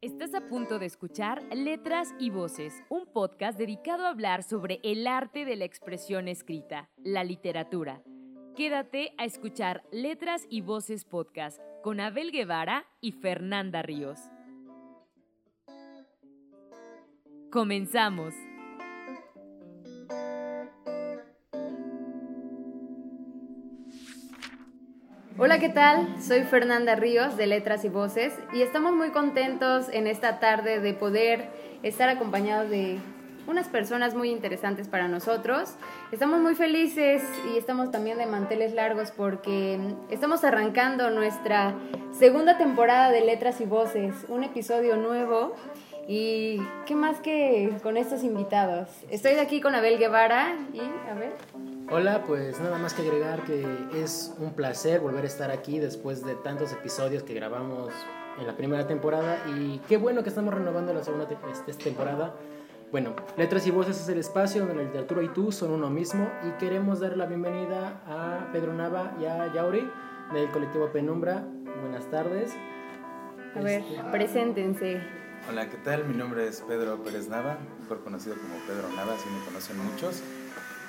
Estás 0.00 0.34
a 0.34 0.46
punto 0.46 0.78
de 0.78 0.86
escuchar 0.86 1.42
Letras 1.54 2.14
y 2.18 2.28
Voces, 2.28 2.74
un 2.90 3.06
podcast 3.06 3.58
dedicado 3.58 4.04
a 4.04 4.10
hablar 4.10 4.42
sobre 4.42 4.78
el 4.82 5.06
arte 5.06 5.44
de 5.44 5.56
la 5.56 5.64
expresión 5.64 6.28
escrita, 6.28 6.90
la 7.02 7.24
literatura. 7.24 8.02
Quédate 8.54 9.14
a 9.18 9.24
escuchar 9.24 9.82
Letras 9.90 10.46
y 10.48 10.60
Voces 10.60 11.04
podcast 11.04 11.58
con 11.82 12.00
Abel 12.00 12.32
Guevara 12.32 12.86
y 13.00 13.12
Fernanda 13.12 13.82
Ríos. 13.82 14.20
Comenzamos. 17.50 18.34
Hola, 25.44 25.58
¿qué 25.58 25.68
tal? 25.68 26.22
Soy 26.22 26.44
Fernanda 26.44 26.94
Ríos 26.94 27.36
de 27.36 27.46
Letras 27.46 27.84
y 27.84 27.90
Voces 27.90 28.32
y 28.54 28.62
estamos 28.62 28.94
muy 28.94 29.10
contentos 29.10 29.90
en 29.92 30.06
esta 30.06 30.40
tarde 30.40 30.80
de 30.80 30.94
poder 30.94 31.50
estar 31.82 32.08
acompañados 32.08 32.70
de 32.70 32.98
unas 33.46 33.68
personas 33.68 34.14
muy 34.14 34.30
interesantes 34.30 34.88
para 34.88 35.06
nosotros. 35.06 35.74
Estamos 36.12 36.40
muy 36.40 36.54
felices 36.54 37.22
y 37.52 37.58
estamos 37.58 37.90
también 37.90 38.16
de 38.16 38.24
manteles 38.24 38.72
largos 38.72 39.10
porque 39.10 39.78
estamos 40.08 40.44
arrancando 40.44 41.10
nuestra 41.10 41.74
segunda 42.18 42.56
temporada 42.56 43.10
de 43.10 43.20
Letras 43.20 43.60
y 43.60 43.66
Voces, 43.66 44.14
un 44.30 44.44
episodio 44.44 44.96
nuevo. 44.96 45.54
Y 46.08 46.58
qué 46.86 46.94
más 46.94 47.20
que 47.20 47.70
con 47.82 47.98
estos 47.98 48.24
invitados. 48.24 48.88
Estoy 49.10 49.34
aquí 49.34 49.60
con 49.60 49.74
Abel 49.74 49.98
Guevara 49.98 50.56
y 50.72 50.80
a 50.80 51.12
ver. 51.12 51.73
Hola, 51.90 52.24
pues 52.26 52.60
nada 52.60 52.78
más 52.78 52.94
que 52.94 53.02
agregar 53.02 53.44
que 53.44 53.62
es 53.94 54.34
un 54.38 54.54
placer 54.54 55.00
volver 55.00 55.24
a 55.24 55.26
estar 55.26 55.50
aquí 55.50 55.78
después 55.78 56.24
de 56.24 56.34
tantos 56.34 56.72
episodios 56.72 57.22
que 57.22 57.34
grabamos 57.34 57.92
en 58.38 58.46
la 58.46 58.56
primera 58.56 58.86
temporada 58.86 59.38
y 59.54 59.78
qué 59.86 59.98
bueno 59.98 60.22
que 60.22 60.30
estamos 60.30 60.54
renovando 60.54 60.94
la 60.94 61.04
segunda 61.04 61.28
este, 61.50 61.84
temporada. 61.84 62.34
Bueno, 62.90 63.14
Letras 63.36 63.66
y 63.66 63.70
Voces 63.70 64.00
es 64.00 64.08
el 64.08 64.18
espacio 64.18 64.60
donde 64.60 64.76
la 64.76 64.82
literatura 64.84 65.22
y 65.22 65.28
tú 65.28 65.52
son 65.52 65.72
uno 65.72 65.90
mismo 65.90 66.30
y 66.48 66.52
queremos 66.58 67.00
dar 67.00 67.18
la 67.18 67.26
bienvenida 67.26 68.00
a 68.06 68.50
Pedro 68.50 68.72
Nava 68.72 69.14
y 69.20 69.26
a 69.26 69.52
Yauri 69.52 69.86
del 70.32 70.50
colectivo 70.50 70.90
Penumbra. 70.90 71.44
Buenas 71.82 72.10
tardes. 72.10 72.54
A 73.54 73.60
ver, 73.60 73.82
este, 73.82 74.02
preséntense. 74.10 75.02
Hola, 75.50 75.68
¿qué 75.68 75.76
tal? 75.76 76.06
Mi 76.06 76.16
nombre 76.16 76.48
es 76.48 76.62
Pedro 76.62 77.02
Pérez 77.02 77.28
Nava, 77.28 77.58
mejor 77.80 78.02
conocido 78.02 78.36
como 78.36 78.54
Pedro 78.66 78.88
Nava, 78.96 79.12
así 79.12 79.28
me 79.28 79.44
conocen 79.44 79.76
muchos. 79.84 80.22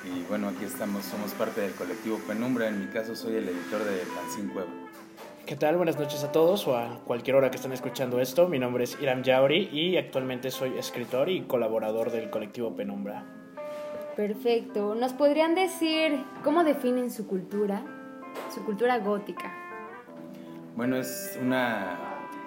Y 0.06 0.23
bueno, 0.30 0.50
aquí 0.50 0.66
estamos, 0.66 1.03
somos 1.06 1.31
parte 1.31 1.61
del 1.61 1.72
colectivo 1.73 2.20
Penumbra. 2.28 2.67
En 2.67 2.80
mi 2.80 2.88
caso, 2.88 3.16
soy 3.16 3.38
el 3.38 3.50
editor 3.50 3.84
de 3.84 3.98
Fanzine 4.06 4.53
Cueva. 4.53 4.70
¿Qué 5.48 5.56
tal? 5.56 5.78
Buenas 5.78 5.98
noches 5.98 6.23
a 6.23 6.31
todos 6.31 6.67
o 6.67 6.78
a 6.78 7.02
cualquier 7.06 7.36
hora 7.36 7.50
que 7.50 7.58
estén 7.58 7.72
escuchando 7.72 8.20
esto. 8.20 8.48
Mi 8.48 8.59
nombre 8.59 8.83
es 8.83 9.00
Iram 9.02 9.23
Yauri 9.23 9.70
y 9.72 9.98
actualmente 9.98 10.52
soy 10.52 10.78
escritor 10.78 11.30
y 11.30 11.42
colaborador 11.42 12.11
del 12.11 12.30
colectivo 12.30 12.76
Penumbra. 12.76 13.26
Perfecto. 14.16 14.94
¿Nos 14.94 15.14
podrían 15.14 15.56
decir 15.56 16.23
cómo 16.44 16.64
definen 16.64 17.09
su 17.09 17.26
cultura, 17.26 17.81
su 18.53 18.64
cultura 18.64 19.00
gótica? 19.00 19.53
Bueno, 20.76 20.98
es 20.98 21.38
una 21.42 21.98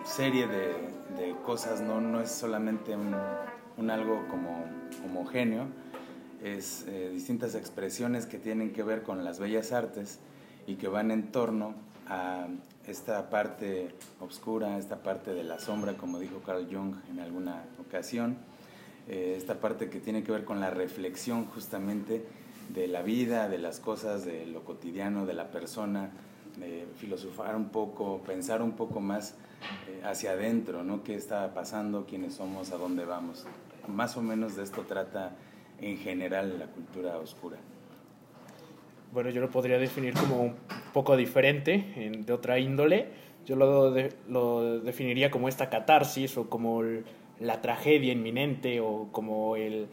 serie 0.04 0.46
de, 0.46 0.74
de 1.16 1.34
cosas, 1.44 1.80
¿no? 1.80 2.00
no 2.00 2.20
es 2.20 2.30
solamente 2.30 2.94
un, 2.94 3.14
un 3.76 3.90
algo 3.90 4.26
como 4.28 4.64
homogéneo 5.04 5.66
es 6.42 6.84
eh, 6.86 7.10
distintas 7.12 7.54
expresiones 7.54 8.26
que 8.26 8.38
tienen 8.38 8.72
que 8.72 8.82
ver 8.82 9.02
con 9.02 9.24
las 9.24 9.38
bellas 9.38 9.72
artes 9.72 10.18
y 10.66 10.76
que 10.76 10.88
van 10.88 11.10
en 11.10 11.30
torno 11.32 11.74
a 12.06 12.46
esta 12.86 13.28
parte 13.28 13.90
oscura, 14.20 14.78
esta 14.78 15.02
parte 15.02 15.34
de 15.34 15.44
la 15.44 15.58
sombra, 15.58 15.94
como 15.94 16.18
dijo 16.18 16.40
Carl 16.40 16.66
Jung 16.70 16.94
en 17.10 17.20
alguna 17.20 17.64
ocasión, 17.78 18.38
eh, 19.08 19.34
esta 19.36 19.60
parte 19.60 19.90
que 19.90 20.00
tiene 20.00 20.22
que 20.22 20.32
ver 20.32 20.44
con 20.44 20.60
la 20.60 20.70
reflexión 20.70 21.46
justamente 21.46 22.24
de 22.70 22.86
la 22.86 23.02
vida, 23.02 23.48
de 23.48 23.58
las 23.58 23.80
cosas, 23.80 24.24
de 24.24 24.46
lo 24.46 24.64
cotidiano, 24.64 25.26
de 25.26 25.34
la 25.34 25.50
persona, 25.50 26.10
de 26.58 26.86
filosofar 26.96 27.56
un 27.56 27.68
poco, 27.68 28.20
pensar 28.26 28.62
un 28.62 28.72
poco 28.72 29.00
más 29.00 29.34
eh, 29.88 30.02
hacia 30.04 30.32
adentro, 30.32 30.84
¿no? 30.84 31.02
¿Qué 31.02 31.14
está 31.14 31.54
pasando? 31.54 32.06
¿Quiénes 32.06 32.34
somos? 32.34 32.72
¿A 32.72 32.76
dónde 32.76 33.04
vamos? 33.04 33.46
Más 33.86 34.16
o 34.16 34.22
menos 34.22 34.56
de 34.56 34.64
esto 34.64 34.82
trata 34.82 35.36
en 35.80 35.96
general 35.98 36.58
la 36.58 36.66
cultura 36.66 37.18
oscura? 37.18 37.58
Bueno, 39.12 39.30
yo 39.30 39.40
lo 39.40 39.50
podría 39.50 39.78
definir 39.78 40.14
como 40.14 40.42
un 40.42 40.54
poco 40.92 41.16
diferente, 41.16 42.12
de 42.24 42.32
otra 42.32 42.58
índole. 42.58 43.06
Yo 43.46 43.56
lo, 43.56 43.94
lo 44.28 44.80
definiría 44.80 45.30
como 45.30 45.48
esta 45.48 45.70
catarsis 45.70 46.36
o 46.36 46.50
como 46.50 46.82
la 47.40 47.60
tragedia 47.60 48.12
inminente 48.12 48.80
o 48.80 49.08
como 49.12 49.56
el, 49.56 49.88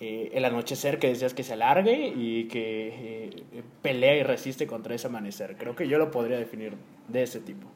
eh, 0.00 0.30
el 0.34 0.44
anochecer 0.44 0.98
que 0.98 1.08
deseas 1.08 1.34
que 1.34 1.42
se 1.42 1.54
alargue 1.54 2.12
y 2.14 2.44
que 2.44 3.30
eh, 3.32 3.62
pelea 3.82 4.16
y 4.16 4.22
resiste 4.22 4.66
contra 4.66 4.94
ese 4.94 5.06
amanecer. 5.06 5.56
Creo 5.56 5.74
que 5.74 5.88
yo 5.88 5.98
lo 5.98 6.10
podría 6.10 6.38
definir 6.38 6.74
de 7.08 7.22
ese 7.22 7.40
tipo. 7.40 7.66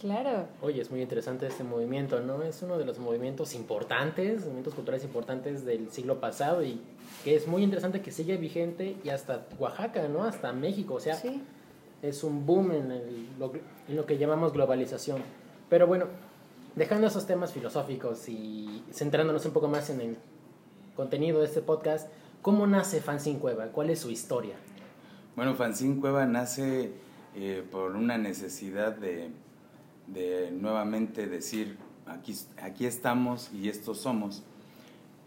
Claro. 0.00 0.46
Oye, 0.60 0.82
es 0.82 0.90
muy 0.90 1.00
interesante 1.00 1.46
este 1.46 1.64
movimiento, 1.64 2.20
¿no? 2.20 2.42
Es 2.42 2.60
uno 2.62 2.76
de 2.76 2.84
los 2.84 2.98
movimientos 2.98 3.54
importantes, 3.54 4.42
movimientos 4.42 4.74
culturales 4.74 5.04
importantes 5.04 5.64
del 5.64 5.90
siglo 5.90 6.20
pasado 6.20 6.62
y 6.62 6.80
que 7.24 7.34
es 7.34 7.46
muy 7.46 7.62
interesante 7.62 8.02
que 8.02 8.10
sigue 8.10 8.36
vigente 8.36 8.96
y 9.02 9.08
hasta 9.08 9.46
Oaxaca, 9.58 10.06
¿no? 10.08 10.24
Hasta 10.24 10.52
México, 10.52 10.94
o 10.94 11.00
sea, 11.00 11.18
es 12.02 12.24
un 12.24 12.44
boom 12.44 12.72
en, 12.72 13.28
lo, 13.38 13.52
en, 13.88 13.96
lo, 13.96 14.04
que 14.04 14.18
llamamos 14.18 14.52
globalización. 14.52 15.22
Pero 15.70 15.86
bueno, 15.86 16.06
dejando 16.74 17.06
esos 17.06 17.26
temas 17.26 17.52
filosóficos 17.52 18.28
y 18.28 18.84
centrándonos 18.92 19.46
un 19.46 19.52
poco 19.52 19.68
más 19.68 19.88
en 19.88 20.00
el 20.02 20.16
contenido 20.94 21.40
de 21.40 21.46
este 21.46 21.62
podcast, 21.62 22.10
¿cómo 22.42 22.66
nace 22.66 23.00
Fanzine 23.00 23.38
Cueva? 23.38 23.68
¿Cuál 23.68 23.88
es 23.88 24.00
su 24.00 24.10
historia? 24.10 24.56
Bueno, 25.36 25.54
Fanzine 25.54 26.00
Cueva 26.00 26.26
nace 26.26 26.92
eh, 27.34 27.64
por 27.70 27.96
una 27.96 28.18
necesidad 28.18 28.94
de 28.94 29.30
de 30.06 30.50
nuevamente 30.50 31.26
decir, 31.26 31.76
aquí, 32.06 32.34
aquí 32.60 32.86
estamos 32.86 33.50
y 33.52 33.68
estos 33.68 33.98
somos. 33.98 34.42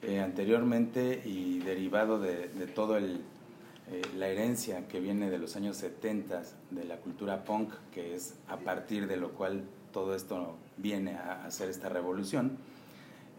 Eh, 0.02 0.22
anteriormente 0.22 1.22
y 1.26 1.60
derivado 1.60 2.20
de, 2.20 2.48
de 2.48 2.68
todo 2.68 2.98
eh, 2.98 4.02
la 4.16 4.30
herencia 4.30 4.88
que 4.88 5.02
viene 5.02 5.30
de 5.30 5.38
los 5.38 5.58
años 5.58 5.76
70 5.76 6.44
de 6.72 6.86
la 6.86 6.98
cultura 6.98 7.44
punk, 7.44 7.74
que 7.92 8.16
es 8.16 8.36
a 8.48 8.58
partir 8.58 9.08
de 9.08 9.18
lo 9.18 9.32
cual 9.32 9.64
todo 9.92 10.16
esto 10.16 10.56
viene 10.78 11.16
a 11.16 11.44
hacer 11.44 11.70
esta 11.70 11.90
revolución, 11.90 12.58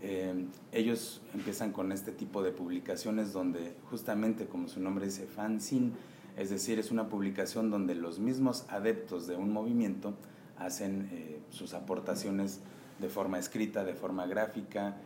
eh, 0.03 0.47
ellos 0.73 1.23
empiezan 1.35 1.73
con 1.73 1.93
este 1.93 2.13
tipo 2.13 2.43
de 2.43 2.51
publicaciones 2.53 3.33
donde 3.33 3.75
justamente 3.91 4.47
como 4.47 4.69
su 4.69 4.81
nombre 4.81 5.07
dice 5.07 5.27
fanzine, 5.27 5.93
es 6.37 6.51
decir, 6.51 6.79
es 6.79 6.91
una 6.91 7.09
publicación 7.09 7.71
donde 7.71 7.95
los 7.95 8.19
mismos 8.19 8.65
adeptos 8.69 9.27
de 9.27 9.37
un 9.37 9.53
movimiento 9.53 10.15
hacen 10.61 11.09
eh, 11.13 11.41
sus 11.51 11.75
aportaciones 11.75 12.61
de 13.01 13.09
forma 13.09 13.39
escrita, 13.39 13.83
de 13.85 13.95
forma 13.95 14.27
gráfica, 14.27 14.97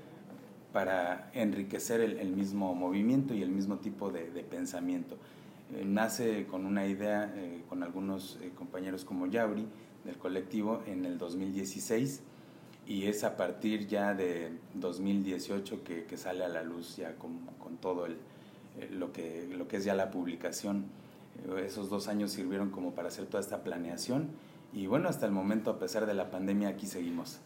para 0.73 1.31
enriquecer 1.33 2.01
el, 2.01 2.33
mismo 2.33 2.75
movimiento 2.75 3.33
y 3.33 3.43
el 3.43 3.51
mismo 3.51 3.79
tipo 3.79 4.11
de, 4.11 4.25
pensamiento. 4.43 5.17
Eh, 5.73 5.85
nace 5.87 6.47
con 6.47 6.67
una 6.67 6.87
idea 6.87 7.33
eh, 7.37 7.63
con 7.69 7.85
algunos 7.85 8.39
compañeros 8.59 9.05
como 9.05 9.27
Yauri 9.29 9.67
del 10.05 10.19
colectivo 10.19 10.83
en 10.87 11.05
el 11.07 11.17
2016 11.17 12.23
y 12.87 13.07
es 13.07 13.23
a 13.23 13.37
partir 13.37 13.87
ya 13.87 14.13
de 14.13 14.51
2018 14.75 15.85
que, 15.85 16.05
que 16.05 16.17
sale 16.17 16.45
a 16.45 16.49
la 16.49 16.65
luz 16.65 16.97
ya 16.97 17.15
con, 17.15 17.39
con 17.59 17.77
todo 17.77 18.07
el, 18.07 18.19
lo, 18.91 19.13
que, 19.13 19.49
lo 19.57 19.69
que 19.69 19.77
es 19.77 19.85
ya 19.85 19.95
la 19.95 20.11
publicación. 20.11 20.87
esos 21.65 21.89
dos 21.89 22.09
años 22.09 22.33
sirvieron 22.33 22.71
como 22.71 22.95
para 22.95 23.09
hacer 23.09 23.27
toda 23.27 23.41
esta 23.41 23.63
planeación 23.63 24.31
y 24.75 24.87
bueno, 24.87 25.09
hasta 25.09 25.27
el 25.27 25.33
momento, 25.33 25.71
a 25.71 25.79
pesar 25.79 26.07
de 26.07 26.15
la 26.15 26.31
pandemia, 26.31 26.69
aquí 26.69 26.87
seguimos. 26.87 27.41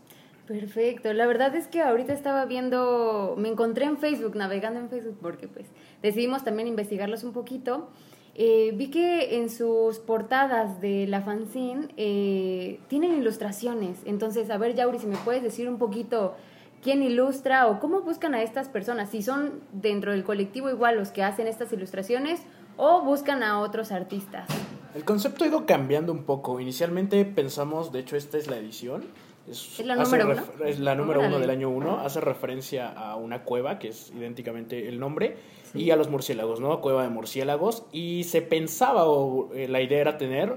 Perfecto. 0.46 1.12
La 1.12 1.26
verdad 1.26 1.54
es 1.54 1.69
que 1.69 1.82
ahorita 1.82 2.14
estaba 2.14 2.46
viendo, 2.46 3.34
me 3.36 3.48
encontré 3.48 3.84
en 3.84 3.98
Facebook, 3.98 4.34
navegando 4.34 4.80
en 4.80 4.88
Facebook, 4.88 5.19
porque 5.20 5.46
pues 5.46 5.66
decidimos 6.02 6.42
también 6.42 6.66
investigarlos 6.69 7.22
un 7.22 7.34
poquito. 7.34 7.90
Eh, 8.34 8.72
vi 8.75 8.88
que 8.88 9.36
en 9.36 9.50
sus 9.50 9.98
portadas 9.98 10.80
de 10.80 11.06
la 11.06 11.20
fanzine 11.20 11.88
eh, 11.98 12.80
tienen 12.88 13.19
ilustraciones. 13.19 13.98
Entonces, 14.06 14.48
a 14.48 14.56
ver, 14.56 14.75
Yauri, 14.75 14.98
si 14.98 15.06
me 15.06 15.16
puedes 15.19 15.42
decir 15.42 15.69
un 15.69 15.76
poquito 15.76 16.34
quién 16.82 17.02
ilustra 17.02 17.66
o 17.66 17.80
cómo 17.80 18.00
buscan 18.00 18.34
a 18.34 18.42
estas 18.42 18.69
personas. 18.69 19.10
Si 19.10 19.22
son 19.22 19.60
dentro 19.72 20.12
del 20.12 20.25
colectivo 20.25 20.70
igual 20.70 20.96
los 20.96 21.10
que 21.10 21.22
hacen 21.22 21.46
estas 21.46 21.72
ilustraciones 21.72 22.40
o 22.76 23.02
buscan 23.02 23.42
a 23.42 23.60
otros 23.60 23.92
artistas. 23.92 24.48
El 24.99 25.05
concepto 25.05 25.45
ha 25.45 25.47
ido 25.47 25.65
cambiando 25.65 26.11
un 26.11 26.25
poco. 26.25 26.59
Inicialmente 26.59 27.25
pensamos, 27.25 27.93
de 27.93 28.00
hecho 28.00 28.17
esta 28.17 28.37
es 28.37 28.49
la 28.49 28.56
edición, 28.56 29.05
¿Es, 29.49 29.79
la 29.79 29.95
número 29.95 30.29
uno? 30.29 30.43
Es 30.67 30.81
la 30.81 30.97
número 30.97 31.21
uno 31.21 31.39
del 31.39 31.50
año 31.50 31.71
uno. 31.71 32.00
Hace 32.00 32.21
referencia 32.21 32.89
a 32.89 33.15
una 33.15 33.45
cueva, 33.45 33.79
que 33.79 33.91
es 33.91 34.11
idénticamente 34.11 34.89
el 34.89 34.99
nombre, 34.99 35.37
y 35.73 35.93
a 35.93 35.97
los 35.97 36.11
murciélagos, 36.11 36.59
¿no? 36.59 36.81
Cueva 36.81 37.05
de 37.05 37.11
murciélagos. 37.11 37.85
Y 37.93 38.25
se 38.25 38.43
pensaba, 38.43 39.05
o 39.05 39.55
eh, 39.55 39.69
la 39.69 39.81
idea 39.83 40.00
era 40.00 40.19
tener 40.19 40.56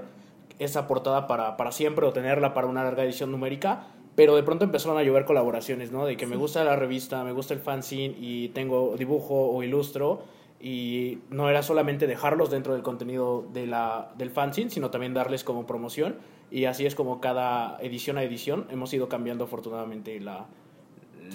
esa 0.58 0.88
portada 0.88 1.28
para, 1.28 1.56
para 1.56 1.70
siempre 1.70 2.04
o 2.04 2.12
tenerla 2.12 2.52
para 2.52 2.66
una 2.66 2.82
larga 2.82 3.04
edición 3.04 3.30
numérica. 3.30 3.86
Pero 4.16 4.34
de 4.34 4.42
pronto 4.42 4.64
empezaron 4.64 4.98
a 4.98 5.04
llover 5.04 5.24
colaboraciones, 5.24 5.92
¿no? 5.92 6.04
De 6.04 6.16
que 6.16 6.26
me 6.26 6.34
gusta 6.34 6.64
la 6.64 6.74
revista, 6.74 7.22
me 7.22 7.30
gusta 7.30 7.54
el 7.54 7.60
fanzine 7.60 8.16
y 8.18 8.48
tengo 8.48 8.96
dibujo 8.98 9.52
o 9.52 9.62
ilustro 9.62 10.24
y 10.62 11.18
no 11.28 11.50
era 11.50 11.62
solamente 11.62 12.06
dejarlos 12.06 12.50
dentro 12.50 12.72
del 12.72 12.82
contenido 12.82 13.44
de 13.52 13.66
la, 13.66 14.12
del 14.16 14.30
fanzine, 14.30 14.70
sino 14.70 14.90
también 14.90 15.12
darles 15.12 15.42
como 15.42 15.66
promoción 15.66 16.16
y 16.52 16.66
así 16.66 16.86
es 16.86 16.94
como 16.94 17.20
cada 17.20 17.78
edición 17.80 18.16
a 18.16 18.22
edición 18.22 18.66
hemos 18.70 18.94
ido 18.94 19.08
cambiando 19.08 19.44
afortunadamente 19.44 20.20
la, 20.20 20.46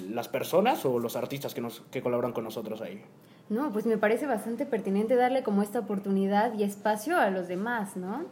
las 0.09 0.29
personas 0.29 0.85
o 0.85 1.00
los 1.00 1.15
artistas 1.15 1.53
que, 1.53 1.59
nos, 1.59 1.81
que 1.91 2.01
colaboran 2.01 2.31
con 2.31 2.45
nosotros 2.45 2.81
ahí. 2.81 3.01
No, 3.50 3.71
pues 3.74 3.85
me 3.85 3.97
parece 3.97 4.27
bastante 4.27 4.65
pertinente 4.65 5.15
darle 5.15 5.44
como 5.44 5.62
esta 5.62 5.80
oportunidad 5.80 6.53
y 6.53 6.63
espacio 6.63 7.18
a 7.18 7.30
los 7.30 7.47
demás, 7.47 7.97
¿no? 7.97 8.25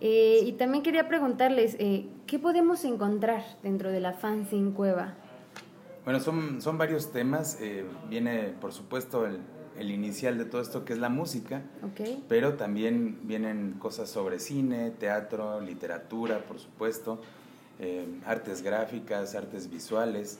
Eh, 0.00 0.40
y 0.44 0.52
también 0.52 0.82
quería 0.82 1.08
preguntarles, 1.08 1.76
eh, 1.78 2.08
¿qué 2.26 2.38
podemos 2.38 2.84
encontrar 2.84 3.42
dentro 3.62 3.90
de 3.90 4.00
la 4.00 4.12
fanzine 4.12 4.72
cueva? 4.72 5.14
Bueno, 6.04 6.20
son, 6.20 6.60
son 6.60 6.76
varios 6.76 7.12
temas. 7.12 7.58
Eh, 7.60 7.84
viene, 8.10 8.52
por 8.60 8.72
supuesto, 8.72 9.26
el, 9.26 9.38
el 9.78 9.90
inicial 9.90 10.38
de 10.38 10.44
todo 10.44 10.62
esto 10.62 10.84
que 10.84 10.92
es 10.92 10.98
la 10.98 11.08
música, 11.08 11.62
pero 12.28 12.54
también 12.54 13.18
vienen 13.24 13.76
cosas 13.78 14.08
sobre 14.08 14.38
cine, 14.38 14.90
teatro, 14.90 15.60
literatura, 15.60 16.40
por 16.40 16.58
supuesto, 16.58 17.20
eh, 17.78 18.06
artes 18.24 18.62
gráficas, 18.62 19.34
artes 19.34 19.70
visuales, 19.70 20.38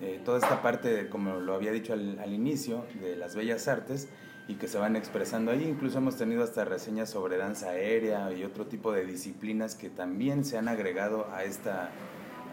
eh, 0.00 0.20
toda 0.24 0.38
esta 0.38 0.62
parte, 0.62 1.08
como 1.08 1.36
lo 1.36 1.54
había 1.54 1.72
dicho 1.72 1.92
al, 1.92 2.18
al, 2.18 2.32
inicio, 2.32 2.84
de 3.00 3.16
las 3.16 3.34
bellas 3.34 3.68
artes 3.68 4.08
y 4.48 4.54
que 4.54 4.68
se 4.68 4.78
van 4.78 4.96
expresando 4.96 5.52
ahí. 5.52 5.64
Incluso 5.64 5.98
hemos 5.98 6.16
tenido 6.16 6.42
hasta 6.42 6.64
reseñas 6.64 7.10
sobre 7.10 7.36
danza 7.36 7.70
aérea 7.70 8.32
y 8.32 8.44
otro 8.44 8.66
tipo 8.66 8.92
de 8.92 9.06
disciplinas 9.06 9.74
que 9.74 9.88
también 9.88 10.44
se 10.44 10.58
han 10.58 10.68
agregado 10.68 11.28
a 11.32 11.44
esta, 11.44 11.90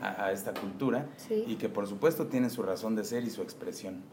a, 0.01 0.31
esta 0.31 0.53
cultura 0.53 1.07
y 1.29 1.55
que 1.55 1.69
por 1.69 1.87
supuesto 1.87 2.27
tienen 2.27 2.49
su 2.49 2.63
razón 2.63 2.95
de 2.95 3.03
ser 3.03 3.23
y 3.23 3.29
su 3.29 3.41
expresión. 3.41 4.03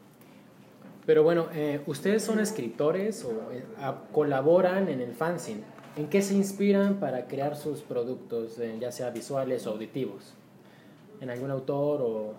Pero 1.06 1.22
bueno, 1.22 1.46
eh, 1.54 1.80
ustedes 1.86 2.22
son 2.22 2.38
escritores 2.38 3.24
o 3.24 3.52
eh, 3.52 3.64
colaboran 4.12 4.88
en 4.88 5.00
el 5.00 5.14
fanzine. 5.14 5.62
¿En 5.96 6.08
qué 6.08 6.22
se 6.22 6.34
inspiran 6.34 7.00
para 7.00 7.26
crear 7.26 7.56
sus 7.56 7.80
productos, 7.80 8.58
eh, 8.58 8.76
ya 8.80 8.92
sea 8.92 9.10
visuales 9.10 9.66
o 9.66 9.70
auditivos? 9.70 10.34
¿En 11.20 11.30
algún 11.30 11.50
autor 11.50 12.02
o...? 12.02 12.34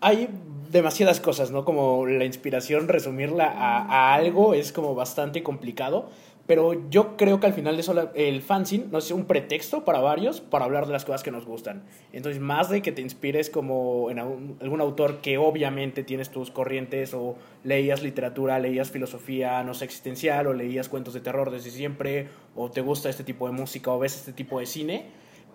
Hay 0.00 0.28
demasiadas 0.70 1.20
cosas, 1.20 1.50
¿no? 1.50 1.64
Como 1.64 2.06
la 2.06 2.24
inspiración, 2.24 2.86
resumirla 2.86 3.46
a, 3.46 3.82
a 3.86 4.14
algo 4.14 4.52
es 4.52 4.72
como 4.72 4.94
bastante 4.94 5.42
complicado. 5.42 6.10
Pero 6.46 6.88
yo 6.90 7.16
creo 7.16 7.40
que 7.40 7.46
al 7.46 7.52
final 7.52 7.74
de 7.74 7.80
eso 7.80 8.10
el 8.14 8.40
fanzine 8.40 8.86
no 8.90 8.98
es 8.98 9.10
un 9.10 9.24
pretexto 9.24 9.84
para 9.84 9.98
varios 9.98 10.40
para 10.40 10.64
hablar 10.64 10.86
de 10.86 10.92
las 10.92 11.04
cosas 11.04 11.22
que 11.24 11.32
nos 11.32 11.44
gustan. 11.44 11.82
Entonces, 12.12 12.40
más 12.40 12.70
de 12.70 12.82
que 12.82 12.92
te 12.92 13.02
inspires 13.02 13.50
como 13.50 14.10
en 14.10 14.18
algún 14.20 14.80
autor 14.80 15.18
que 15.20 15.38
obviamente 15.38 16.04
tienes 16.04 16.30
tus 16.30 16.52
corrientes 16.52 17.14
o 17.14 17.36
leías 17.64 18.02
literatura, 18.02 18.60
leías 18.60 18.90
filosofía, 18.90 19.64
no 19.64 19.74
sé, 19.74 19.86
existencial 19.86 20.46
o 20.46 20.52
leías 20.52 20.88
cuentos 20.88 21.14
de 21.14 21.20
terror 21.20 21.50
desde 21.50 21.70
siempre 21.70 22.28
o 22.54 22.70
te 22.70 22.80
gusta 22.80 23.08
este 23.08 23.24
tipo 23.24 23.46
de 23.46 23.52
música 23.52 23.90
o 23.90 23.98
ves 23.98 24.14
este 24.14 24.32
tipo 24.32 24.60
de 24.60 24.66
cine, 24.66 25.06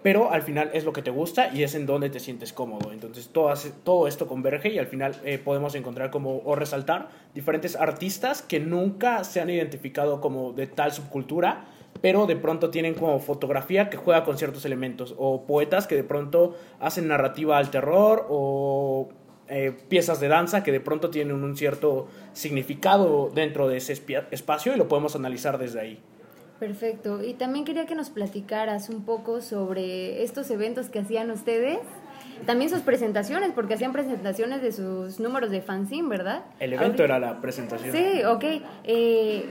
pero 0.04 0.32
al 0.32 0.42
final 0.42 0.72
es 0.74 0.84
lo 0.84 0.94
que 0.94 1.02
te 1.02 1.12
gusta 1.12 1.54
y 1.54 1.64
es 1.64 1.76
en 1.76 1.86
donde 1.86 2.10
te 2.10 2.20
sientes 2.20 2.54
cómodo. 2.54 2.92
Entonces 2.92 3.30
todo, 3.30 3.54
todo 3.84 4.08
esto 4.08 4.28
converge 4.28 4.70
y 4.70 4.80
al 4.80 4.88
final 4.88 5.16
eh, 5.24 5.38
podemos 5.38 5.76
encontrar 5.76 6.10
como 6.10 6.42
o 6.44 6.56
resaltar 6.56 7.10
diferentes 7.34 7.76
artistas 7.76 8.42
que 8.42 8.60
nunca 8.60 9.24
se 9.24 9.42
han 9.42 9.50
identificado 9.50 10.22
como 10.22 10.54
de 10.54 10.68
tal 10.68 10.92
subcultura, 10.92 11.66
pero 12.02 12.26
de 12.26 12.36
pronto 12.36 12.70
tienen 12.70 12.96
como 12.96 13.20
fotografía 13.20 13.90
que 13.90 13.98
juega 13.98 14.24
con 14.24 14.38
ciertos 14.38 14.66
elementos 14.66 15.14
o 15.18 15.46
poetas 15.46 15.88
que 15.88 15.96
de 15.96 16.04
pronto 16.04 16.56
hacen 16.80 17.08
narrativa 17.08 17.58
al 17.58 17.70
terror 17.70 18.26
o 18.30 19.10
eh, 19.48 19.76
piezas 19.90 20.20
de 20.20 20.30
danza 20.30 20.64
que 20.64 20.72
de 20.72 20.80
pronto 20.80 21.10
tienen 21.10 21.44
un 21.44 21.58
cierto 21.58 22.08
significado 22.34 23.30
dentro 23.34 23.68
de 23.68 23.78
ese 23.78 24.02
espacio 24.32 24.74
y 24.74 24.78
lo 24.78 24.88
podemos 24.88 25.16
analizar 25.16 25.58
desde 25.58 25.80
ahí. 25.82 26.00
Perfecto. 26.62 27.24
Y 27.24 27.34
también 27.34 27.66
quería 27.66 27.88
que 27.88 27.96
nos 27.96 28.12
platicaras 28.12 28.90
un 28.90 29.04
poco 29.04 29.42
sobre 29.42 30.22
estos 30.22 30.52
eventos 30.52 30.90
que 30.90 31.00
hacían 31.00 31.32
ustedes. 31.32 31.80
También 32.46 32.70
sus 32.70 32.82
presentaciones, 32.82 33.50
porque 33.56 33.74
hacían 33.74 33.94
presentaciones 33.94 34.62
de 34.62 34.72
sus 34.72 35.20
números 35.20 35.50
de 35.50 35.62
fanzine, 35.64 36.08
¿verdad? 36.08 36.44
El 36.60 36.74
evento 36.74 37.04
era 37.04 37.18
la 37.18 37.42
presentación. 37.42 37.92
Sí, 37.92 38.24
ok. 38.24 38.44
Eh, 38.84 39.46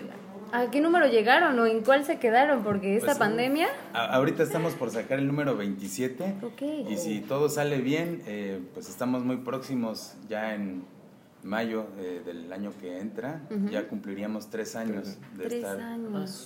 ¿A 0.53 0.71
qué 0.71 0.81
número 0.81 1.09
llegaron 1.09 1.59
o 1.59 1.67
en 1.67 1.81
cuál 1.83 2.05
se 2.05 2.21
quedaron? 2.21 2.63
Porque 2.63 2.95
esta 2.95 3.07
pues, 3.07 3.19
pandemia... 3.19 3.67
ahorita 3.93 4.45
estamos 4.45 4.75
por 4.75 4.91
sacar 4.91 5.19
el 5.19 5.27
número 5.27 5.57
27. 5.57 6.37
Ok. 6.43 6.63
Y 6.91 6.97
si 6.97 7.23
todo 7.23 7.49
sale 7.49 7.79
bien, 7.79 8.23
eh, 8.29 8.61
pues 8.73 8.89
estamos 8.89 9.25
muy 9.25 9.39
próximos 9.39 10.15
ya 10.29 10.55
en 10.55 10.85
mayo 11.43 11.87
eh, 11.99 12.23
del 12.25 12.53
año 12.53 12.73
que 12.81 12.99
entra, 12.99 13.41
ya 13.71 13.89
cumpliríamos 13.89 14.51
tres 14.51 14.77
años 14.77 15.17
de 15.37 15.47
estar, 15.47 15.99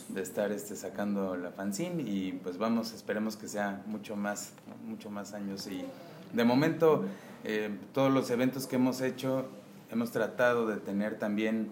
De 0.08 0.23
estar 0.23 0.52
este, 0.52 0.76
sacando 0.76 1.37
la 1.37 1.50
fanzine 1.50 2.02
y 2.02 2.32
pues 2.43 2.58
vamos, 2.58 2.93
esperemos 2.93 3.37
que 3.37 3.49
sea 3.49 3.82
mucho 3.87 4.17
más, 4.17 4.52
mucho 4.87 5.11
más 5.11 5.35
años. 5.35 5.67
Y 5.67 5.85
de 6.32 6.44
momento, 6.44 7.05
eh, 7.44 7.70
todos 7.93 8.12
los 8.12 8.31
eventos 8.31 8.67
que 8.67 8.76
hemos 8.76 9.00
hecho, 9.00 9.46
hemos 9.91 10.11
tratado 10.12 10.67
de 10.67 10.76
tener 10.76 11.19
también 11.19 11.69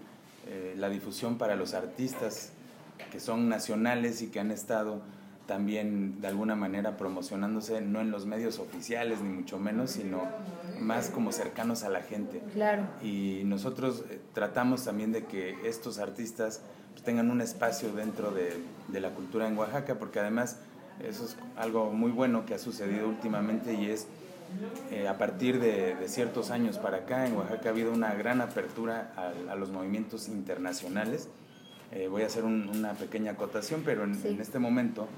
eh, 0.49 0.75
la 0.77 0.89
difusión 0.89 1.39
para 1.39 1.55
los 1.55 1.75
artistas 1.75 2.53
que 3.11 3.21
son 3.21 3.49
nacionales 3.49 4.23
y 4.23 4.29
que 4.29 4.41
han 4.41 4.51
estado 4.51 5.03
también 5.47 6.21
de 6.21 6.29
alguna 6.29 6.55
manera 6.55 6.97
promocionándose 6.97 7.81
no 7.81 8.01
en 8.01 8.11
los 8.11 8.27
medios 8.27 8.59
oficiales 8.59 9.21
ni 9.21 9.31
mucho 9.31 9.59
menos, 9.59 9.93
sino 9.93 10.23
más 10.81 11.11
como 11.11 11.33
cercanos 11.33 11.83
a 11.83 11.89
la 11.89 12.03
gente. 12.03 12.43
Claro. 12.53 12.87
Y 13.03 13.43
nosotros 13.45 14.05
eh, 14.11 14.21
tratamos 14.33 14.85
también 14.85 15.13
de 15.13 15.25
que 15.25 15.57
estos 15.65 15.99
artistas 15.99 16.63
pues, 16.93 17.03
tengan 17.03 17.31
un 17.31 17.41
espacio 17.41 17.93
dentro 17.93 18.31
de, 18.31 18.53
de, 18.89 19.01
la 19.01 19.11
cultura 19.11 19.49
en 19.49 19.57
Oaxaca, 19.59 19.99
porque 19.99 20.21
además 20.21 20.59
eso 21.01 21.25
es 21.25 21.37
algo 21.57 21.91
muy 21.91 22.11
bueno 22.11 22.47
que 22.47 22.55
ha 22.55 22.59
sucedido 22.59 23.09
últimamente 23.09 23.75
y 23.75 23.87
es 23.87 24.07
eh, 24.91 25.09
a 25.09 25.17
partir 25.17 25.59
de, 25.59 25.95
de, 25.95 26.09
ciertos 26.09 26.51
años 26.51 26.79
para 26.79 26.99
acá 26.99 27.27
en 27.27 27.37
Oaxaca 27.37 27.71
ha 27.71 27.73
habido 27.73 27.91
una 27.93 28.15
gran 28.15 28.41
apertura 28.41 29.13
a, 29.17 29.53
a 29.53 29.57
los 29.57 29.71
movimientos 29.71 30.29
internacionales. 30.29 31.29
Eh, 31.93 32.09
voy 32.09 32.23
a 32.23 32.27
hacer 32.27 32.45
una 32.45 32.93
pequeña 32.95 33.33
acotación, 33.33 33.83
pero 33.85 34.05
en, 34.05 34.19
en 34.25 34.41
este 34.41 34.59
momento 34.59 35.09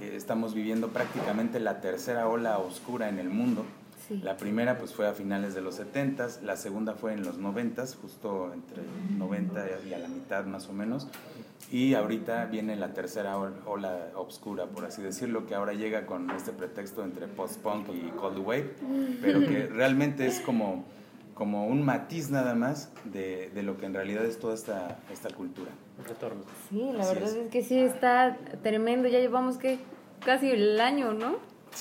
eh, 0.00 0.12
estamos 0.14 0.54
viviendo 0.54 0.88
prácticamente 0.88 1.60
la 1.60 1.80
tercera 1.80 2.28
ola 2.28 2.58
oscura 2.58 3.08
en 3.08 3.18
el 3.18 3.28
mundo. 3.28 3.64
La 4.08 4.36
primera 4.36 4.78
pues 4.78 4.94
fue 4.94 5.08
a 5.08 5.14
finales 5.14 5.54
de 5.54 5.60
los 5.60 5.74
70, 5.74 6.28
la 6.44 6.56
segunda 6.56 6.94
fue 6.94 7.12
en 7.12 7.24
los 7.24 7.38
90, 7.38 7.84
justo 8.00 8.52
entre 8.54 8.84
90 9.18 9.66
y 9.88 9.94
a 9.94 9.98
la 9.98 10.06
mitad 10.06 10.44
más 10.44 10.68
o 10.68 10.72
menos. 10.72 11.08
Y 11.72 11.94
ahorita 11.94 12.44
viene 12.44 12.76
la 12.76 12.94
tercera 12.94 13.36
ola 13.36 14.10
oscura, 14.14 14.66
por 14.66 14.84
así 14.84 15.02
decirlo, 15.02 15.46
que 15.46 15.56
ahora 15.56 15.72
llega 15.72 16.06
con 16.06 16.30
este 16.30 16.52
pretexto 16.52 17.02
entre 17.02 17.26
post-punk 17.26 17.88
y 17.88 18.10
cold 18.10 18.38
wave, 18.38 18.74
pero 19.20 19.40
que 19.40 19.66
realmente 19.72 20.26
es 20.26 20.38
como, 20.38 20.84
como 21.36 21.66
un 21.66 21.84
matiz 21.84 22.30
nada 22.30 22.54
más 22.54 22.90
de, 23.04 23.50
de 23.50 23.62
lo 23.62 23.76
que 23.76 23.84
en 23.84 23.92
realidad 23.92 24.24
es 24.24 24.38
toda 24.38 24.54
esta, 24.54 24.98
esta 25.12 25.28
cultura. 25.28 25.70
Retorno. 26.08 26.42
Sí, 26.70 26.90
la 26.96 27.06
verdad 27.06 27.28
es. 27.36 27.50
que 27.50 27.62
sí 27.62 27.78
está 27.78 28.38
tremendo. 28.62 29.06
Ya 29.06 29.20
llevamos 29.20 29.58
que 29.58 29.78
casi 30.24 30.50
el 30.50 30.80
año, 30.80 31.12
¿no? 31.12 31.36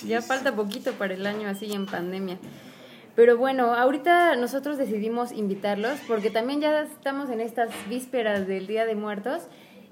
ya 0.05 0.21
falta 0.21 0.53
poquito 0.53 0.91
para 0.93 1.13
el 1.13 1.25
año 1.25 1.47
así 1.47 1.71
en 1.71 1.85
pandemia. 1.85 2.37
Pero 3.15 3.37
bueno, 3.37 3.73
ahorita 3.73 4.35
nosotros 4.35 4.77
decidimos 4.77 5.31
invitarlos 5.31 5.99
porque 6.05 6.29
también 6.29 6.59
ya 6.59 6.81
estamos 6.81 7.29
en 7.29 7.39
estas 7.39 7.69
vísperas 7.89 8.47
del 8.47 8.67
Día 8.67 8.85
de 8.85 8.95
Muertos 8.95 9.43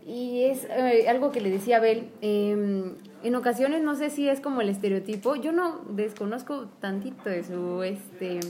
y 0.05 0.43
es 0.43 0.65
eh, 0.65 1.07
algo 1.07 1.31
que 1.31 1.39
le 1.39 1.49
decía 1.49 1.77
Abel. 1.77 2.09
Em, 2.19 2.95
en 3.23 3.35
ocasiones 3.35 3.81
no 3.81 3.95
sé 3.95 4.09
si 4.09 4.27
es 4.27 4.41
como 4.41 4.59
el 4.59 4.67
estereotipo. 4.67 5.37
Yo 5.37 5.53
no 5.53 5.85
desconozco 5.89 6.67
tantito 6.81 7.29
de 7.29 7.45
su 7.45 7.81
este, 7.83 8.41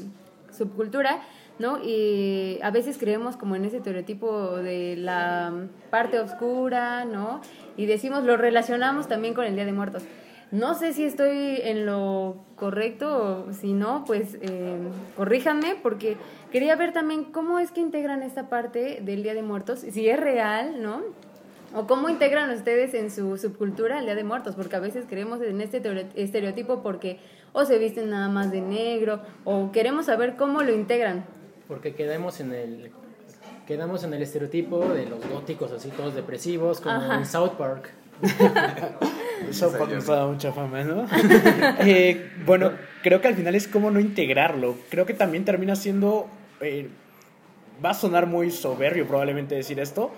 subcultura, 0.53 1.21
¿no? 1.59 1.83
Y 1.83 2.59
a 2.61 2.71
veces 2.71 2.97
creemos 2.97 3.37
como 3.37 3.55
en 3.55 3.65
ese 3.65 3.77
estereotipo 3.77 4.57
de 4.57 4.95
la 4.97 5.53
parte 5.89 6.19
oscura, 6.19 7.05
¿no? 7.05 7.41
Y 7.77 7.85
decimos, 7.85 8.23
lo 8.23 8.37
relacionamos 8.37 9.07
también 9.07 9.33
con 9.33 9.45
el 9.45 9.55
Día 9.55 9.65
de 9.65 9.73
Muertos. 9.73 10.03
No 10.51 10.75
sé 10.75 10.93
si 10.93 11.03
estoy 11.03 11.61
en 11.63 11.87
lo 11.87 12.37
correcto 12.55 13.47
o 13.47 13.53
si 13.53 13.73
no, 13.73 14.03
pues 14.05 14.37
eh, 14.39 14.77
corríjanme 15.17 15.75
porque 15.81 16.15
quería 16.51 16.75
ver 16.75 16.93
también 16.93 17.23
cómo 17.23 17.57
es 17.57 17.71
que 17.71 17.81
integran 17.81 18.21
esta 18.21 18.49
parte 18.49 18.99
del 19.01 19.23
Día 19.23 19.33
de 19.33 19.41
Muertos, 19.41 19.79
si 19.79 20.07
es 20.07 20.19
real, 20.19 20.83
¿no? 20.83 21.01
¿O 21.75 21.87
cómo 21.87 22.07
integran 22.07 22.51
ustedes 22.51 22.93
en 22.93 23.09
su 23.09 23.35
subcultura 23.37 23.97
el 23.97 24.05
Día 24.05 24.13
de 24.13 24.23
Muertos? 24.23 24.53
Porque 24.53 24.75
a 24.75 24.79
veces 24.79 25.05
creemos 25.09 25.41
en 25.41 25.59
este 25.59 25.81
estereotipo 26.13 26.83
porque 26.83 27.17
o 27.53 27.65
se 27.65 27.77
visten 27.77 28.09
nada 28.09 28.27
más 28.27 28.51
de 28.51 28.61
negro, 28.61 29.21
o 29.45 29.71
queremos 29.71 30.07
saber 30.07 30.35
cómo 30.35 30.61
lo 30.61 30.73
integran. 30.73 31.25
Porque 31.67 31.95
quedamos 31.95 32.39
en 32.39 32.53
el 32.53 32.91
quedamos 33.67 34.03
en 34.03 34.13
el 34.13 34.21
estereotipo 34.21 34.79
de 34.89 35.05
los 35.05 35.25
góticos 35.29 35.71
así 35.71 35.87
todos 35.89 36.15
depresivos 36.15 36.81
como 36.81 37.13
en 37.13 37.25
South 37.25 37.53
Park. 37.57 37.91
South 39.51 39.77
Park 39.77 39.91
nos 39.93 40.09
ha 40.09 40.15
dado 40.15 40.31
mucha 40.33 40.51
fama, 40.51 40.83
¿no? 40.83 41.05
Eh, 41.79 42.29
bueno, 42.45 42.71
creo 43.01 43.21
que 43.21 43.29
al 43.29 43.35
final 43.35 43.55
es 43.55 43.67
como 43.67 43.89
no 43.89 43.99
integrarlo. 43.99 44.75
Creo 44.89 45.05
que 45.05 45.13
también 45.13 45.45
termina 45.45 45.75
siendo 45.75 46.27
eh, 46.59 46.89
va 47.83 47.91
a 47.91 47.93
sonar 47.93 48.27
muy 48.27 48.51
soberbio 48.51 49.07
probablemente 49.07 49.55
decir 49.55 49.79
esto, 49.79 50.11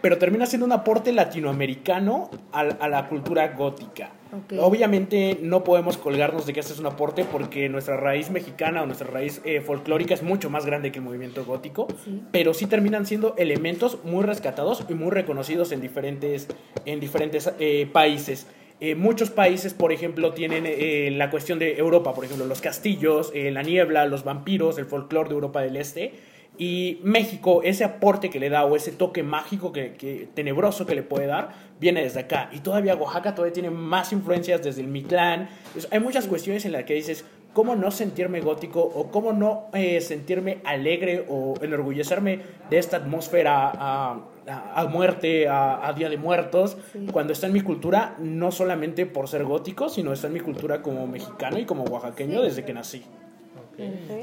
pero 0.00 0.18
termina 0.18 0.46
siendo 0.46 0.66
un 0.66 0.72
aporte 0.72 1.12
latinoamericano 1.12 2.30
a, 2.52 2.88
la 2.88 3.08
cultura 3.08 3.48
gótica. 3.48 4.12
Obviamente 4.58 5.38
no 5.40 5.64
podemos 5.64 5.96
colgarnos 5.96 6.46
de 6.46 6.52
que 6.52 6.60
este 6.60 6.74
es 6.74 6.78
un 6.78 6.86
aporte 6.86 7.24
porque 7.24 7.68
nuestra 7.68 7.96
raíz 7.96 8.30
mexicana 8.30 8.82
o 8.82 8.86
nuestra 8.86 9.08
raíz 9.08 9.40
eh, 9.44 9.62
folclórica 9.62 10.12
es 10.12 10.22
mucho 10.22 10.50
más 10.50 10.66
grande 10.66 10.92
que 10.92 10.98
el 10.98 11.04
movimiento 11.04 11.44
gótico, 11.44 11.88
pero 12.30 12.52
sí 12.52 12.66
terminan 12.66 13.06
siendo 13.06 13.34
elementos 13.38 13.98
muy 14.04 14.24
rescatados 14.24 14.84
y 14.88 14.94
muy 14.94 15.10
reconocidos 15.10 15.72
en 15.72 15.80
diferentes, 15.80 16.48
en 16.84 17.00
diferentes 17.00 17.50
eh, 17.58 17.88
países. 17.90 18.46
Eh, 18.80 18.94
muchos 18.94 19.30
países, 19.30 19.74
por 19.74 19.92
ejemplo, 19.92 20.34
tienen 20.34 21.18
la 21.18 21.30
cuestión 21.30 21.58
de 21.58 21.78
Europa, 21.78 22.14
por 22.14 22.24
ejemplo, 22.24 22.46
los 22.46 22.60
castillos, 22.60 23.32
la 23.34 23.62
niebla, 23.62 24.06
los 24.06 24.22
vampiros, 24.22 24.78
el 24.78 24.84
folclore 24.84 25.30
de 25.30 25.34
Europa 25.34 25.62
del 25.62 25.76
Este 25.76 26.12
y 26.58 26.98
México, 27.04 27.60
ese 27.62 27.84
aporte 27.84 28.30
que 28.30 28.40
le 28.40 28.50
da 28.50 28.64
o 28.64 28.74
ese 28.74 28.90
toque 28.90 29.22
mágico, 29.22 29.72
que, 29.72 30.28
tenebroso 30.34 30.86
que 30.86 30.96
le 30.96 31.04
puede 31.04 31.26
dar, 31.26 31.50
viene 31.80 32.02
desde 32.02 32.20
acá. 32.20 32.50
Y 32.52 32.58
todavía 32.58 32.96
Oaxaca 32.96 33.34
todavía 33.36 33.52
tiene 33.52 33.70
más 33.70 34.12
influencias 34.12 34.60
desde 34.62 34.80
el 34.80 34.88
Mictlán. 34.88 35.48
hay 35.90 36.00
muchas 36.00 36.26
cuestiones 36.26 36.64
en 36.64 36.72
las 36.72 36.82
que 36.82 36.94
dices, 36.94 37.24
¿cómo 37.52 37.76
no 37.76 37.92
sentirme 37.92 38.40
gótico 38.40 38.80
o 38.80 39.12
cómo 39.12 39.32
no 39.32 39.66
eh, 39.72 40.00
sentirme 40.00 40.58
alegre 40.64 41.24
o 41.28 41.54
enorgullecerme 41.62 42.40
de 42.68 42.78
esta 42.78 42.96
atmósfera 42.96 43.72
a, 43.74 44.86
muerte, 44.90 45.46
a, 45.48 45.92
Día 45.96 46.08
de 46.08 46.16
Muertos, 46.16 46.76
cuando 47.12 47.34
está 47.34 47.46
en 47.46 47.52
mi 47.52 47.60
cultura, 47.60 48.16
no 48.18 48.50
solamente 48.50 49.06
por 49.06 49.28
ser 49.28 49.44
gótico, 49.44 49.88
sino 49.88 50.12
está 50.12 50.26
en 50.26 50.32
mi 50.32 50.40
cultura 50.40 50.82
como 50.82 51.06
mexicano 51.06 51.56
y 51.56 51.64
como 51.64 51.84
oaxaqueño 51.84 52.42
desde 52.42 52.64
que 52.64 52.72
nací. 52.72 53.04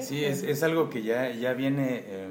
Sí, 0.02 0.24
es, 0.24 0.44
es, 0.44 0.64
algo 0.64 0.90
que 0.90 1.04
ya, 1.04 1.32
ya 1.32 1.54
viene 1.54 2.04
eh, 2.06 2.30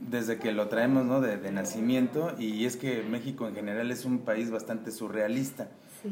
desde 0.00 0.38
que 0.38 0.52
lo 0.52 0.68
traemos 0.68 1.04
¿no? 1.04 1.20
de, 1.20 1.36
de, 1.36 1.52
nacimiento 1.52 2.34
y 2.38 2.64
es 2.64 2.76
que 2.76 3.02
México 3.02 3.46
en 3.46 3.54
general 3.54 3.90
es 3.90 4.04
un 4.04 4.20
país 4.20 4.50
bastante 4.50 4.90
surrealista. 4.90 5.68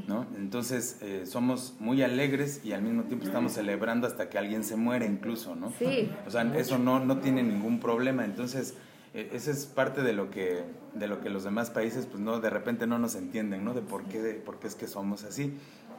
¿no? 0.06 0.26
Entonces 0.36 0.98
eh, 1.02 1.26
somos 1.26 1.74
muy 1.78 2.02
alegres 2.02 2.60
y 2.64 2.72
al 2.72 2.82
mismo 2.82 3.04
tiempo 3.04 3.26
estamos 3.26 3.52
celebrando 3.52 4.06
hasta 4.06 4.28
que 4.28 4.38
alguien 4.38 4.64
se 4.64 4.76
muere 4.76 5.06
incluso, 5.06 5.54
¿no? 5.54 5.72
Sí. 5.78 6.10
O 6.26 6.30
sea, 6.30 6.42
eso 6.56 6.78
no, 6.78 6.98
no 7.00 7.18
tiene 7.18 7.42
ningún 7.42 7.78
problema. 7.78 8.24
Entonces, 8.24 8.74
eh, 9.14 9.30
esa 9.32 9.50
es 9.50 9.66
parte 9.66 10.02
de 10.02 10.12
lo 10.12 10.30
que 10.30 10.64
de 10.94 11.06
lo 11.06 11.20
que 11.20 11.30
los 11.30 11.44
demás 11.44 11.70
países 11.70 12.06
pues 12.06 12.20
no 12.20 12.40
de 12.40 12.50
repente 12.50 12.86
no 12.86 12.98
nos 12.98 13.14
entienden, 13.14 13.64
¿no? 13.64 13.74
De 13.74 13.82
por 13.82 14.04
qué, 14.04 14.20
de, 14.20 14.34
por 14.34 14.58
qué 14.58 14.66
es 14.66 14.74
que 14.74 14.88
somos 14.88 15.24
así. 15.24 15.54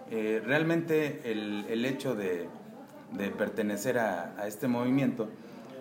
realmente 0.09 1.21
el, 1.31 1.65
el 1.69 1.85
hecho 1.85 2.15
de 2.15 2.47
de 3.11 3.29
pertenecer 3.29 3.99
a, 3.99 4.47
este 4.47 4.67
movimiento 4.67 5.29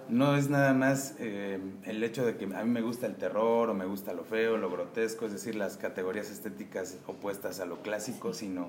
no 0.09 0.37
es 0.37 0.49
nada 0.49 0.73
más 0.73 1.17
eh, 1.19 1.59
el 1.85 2.05
hecho 2.05 2.25
de 2.25 2.37
que 2.37 2.45
a 2.45 2.63
mí 2.63 2.71
me 2.71 2.81
gusta 2.81 3.07
el 3.07 3.17
terror 3.17 3.71
o 3.71 3.75
me 3.75 3.87
gusta 3.87 4.13
lo 4.13 4.23
feo, 4.23 4.57
lo 4.57 4.71
grotesco, 4.71 5.27
es 5.27 5.33
decir, 5.33 5.57
las 5.57 5.77
categorías 5.77 6.31
estéticas 6.31 6.99
opuestas 7.09 7.59
a 7.59 7.67
lo 7.67 7.83
clásico, 7.83 8.33
sino 8.33 8.69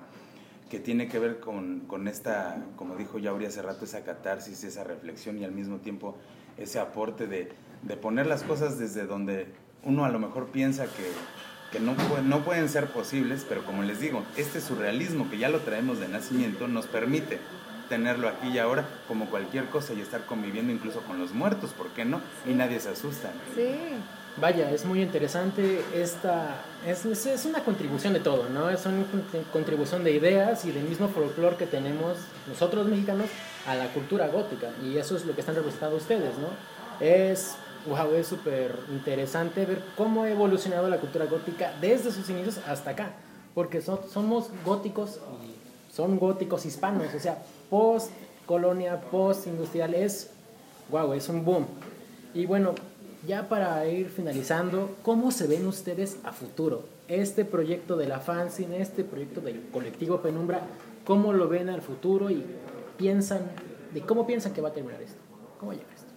que 0.71 0.79
tiene 0.79 1.07
que 1.07 1.19
ver 1.19 1.39
con, 1.39 1.81
con 1.81 2.07
esta, 2.07 2.57
como 2.75 2.95
dijo 2.95 3.19
Yauri 3.19 3.45
hace 3.45 3.61
rato, 3.61 3.85
esa 3.85 4.03
catarsis, 4.03 4.63
esa 4.63 4.83
reflexión 4.83 5.37
y 5.37 5.43
al 5.43 5.51
mismo 5.51 5.77
tiempo 5.77 6.17
ese 6.57 6.79
aporte 6.79 7.27
de, 7.27 7.49
de 7.83 7.97
poner 7.97 8.25
las 8.25 8.43
cosas 8.43 8.79
desde 8.79 9.05
donde 9.05 9.47
uno 9.83 10.05
a 10.05 10.09
lo 10.09 10.19
mejor 10.19 10.47
piensa 10.47 10.85
que, 10.85 11.11
que 11.71 11.79
no, 11.79 11.95
no 12.23 12.43
pueden 12.43 12.67
ser 12.67 12.91
posibles, 12.91 13.45
pero 13.47 13.65
como 13.65 13.83
les 13.83 13.99
digo, 13.99 14.23
este 14.35 14.59
surrealismo 14.59 15.29
que 15.29 15.37
ya 15.37 15.49
lo 15.49 15.59
traemos 15.59 15.99
de 15.99 16.07
nacimiento 16.07 16.67
nos 16.67 16.87
permite 16.87 17.39
tenerlo 17.89 18.27
aquí 18.27 18.49
y 18.49 18.59
ahora 18.59 18.85
como 19.07 19.29
cualquier 19.29 19.65
cosa 19.65 19.93
y 19.93 20.01
estar 20.01 20.25
conviviendo 20.25 20.71
incluso 20.71 21.01
con 21.01 21.19
los 21.19 21.31
muertos, 21.31 21.71
¿por 21.71 21.87
qué 21.89 22.05
no? 22.05 22.21
Y 22.45 22.53
nadie 22.53 22.79
se 22.79 22.89
asusta. 22.89 23.31
Sí. 23.55 23.71
Vaya, 24.39 24.69
es 24.69 24.85
muy 24.85 25.01
interesante 25.01 25.83
esta, 25.95 26.57
es, 26.85 27.05
es, 27.05 27.45
una 27.45 27.63
contribución 27.63 28.13
de 28.13 28.19
todo, 28.19 28.47
¿no? 28.49 28.69
Es 28.69 28.85
una 28.85 29.03
contribución 29.51 30.03
de 30.03 30.11
ideas 30.11 30.63
y 30.65 30.71
del 30.71 30.83
mismo 30.83 31.07
folclore 31.07 31.55
que 31.55 31.65
tenemos 31.65 32.17
nosotros 32.47 32.85
mexicanos 32.85 33.31
a 33.65 33.73
la 33.73 33.91
cultura 33.93 34.27
gótica 34.27 34.69
y 34.83 34.97
eso 34.97 35.17
es 35.17 35.25
lo 35.25 35.33
que 35.33 35.41
están 35.41 35.55
representando 35.55 35.97
ustedes, 35.97 36.37
¿no? 36.37 36.49
Es, 37.03 37.55
wow, 37.87 38.13
es 38.13 38.27
súper 38.27 38.77
interesante 38.91 39.65
ver 39.65 39.81
cómo 39.95 40.21
ha 40.21 40.29
evolucionado 40.29 40.87
la 40.87 40.97
cultura 40.97 41.25
gótica 41.25 41.73
desde 41.81 42.11
sus 42.11 42.29
inicios 42.29 42.59
hasta 42.67 42.91
acá, 42.91 43.13
porque 43.55 43.81
somos 43.81 44.51
góticos 44.63 45.19
y 45.43 45.93
son 45.95 46.19
góticos 46.19 46.63
hispanos, 46.67 47.11
o 47.15 47.19
sea, 47.19 47.39
post 47.69 48.11
colonia, 48.45 49.01
post 49.11 49.47
industrial 49.47 49.93
es, 49.93 50.31
wow, 50.89 51.13
es 51.13 51.29
un 51.29 51.43
boom. 51.45 51.65
Y 52.33 52.45
bueno, 52.45 52.73
ya 53.27 53.49
para 53.49 53.87
ir 53.87 54.09
finalizando, 54.09 54.95
¿cómo 55.03 55.31
se 55.31 55.47
ven 55.47 55.67
ustedes 55.67 56.17
a 56.23 56.31
futuro? 56.31 56.85
Este 57.07 57.45
proyecto 57.45 57.97
de 57.97 58.07
la 58.07 58.19
fanzine, 58.19 58.81
este 58.81 59.03
proyecto 59.03 59.41
del 59.41 59.61
colectivo 59.71 60.21
Penumbra, 60.21 60.61
¿cómo 61.05 61.33
lo 61.33 61.47
ven 61.47 61.69
al 61.69 61.81
futuro 61.81 62.29
y 62.29 62.43
piensan, 62.97 63.41
de 63.93 64.01
cómo 64.01 64.25
piensan 64.25 64.53
que 64.53 64.61
va 64.61 64.69
a 64.69 64.73
terminar 64.73 65.01
esto? 65.01 65.19
¿Cómo 65.59 65.73
llega 65.73 65.85
esto? 65.93 66.07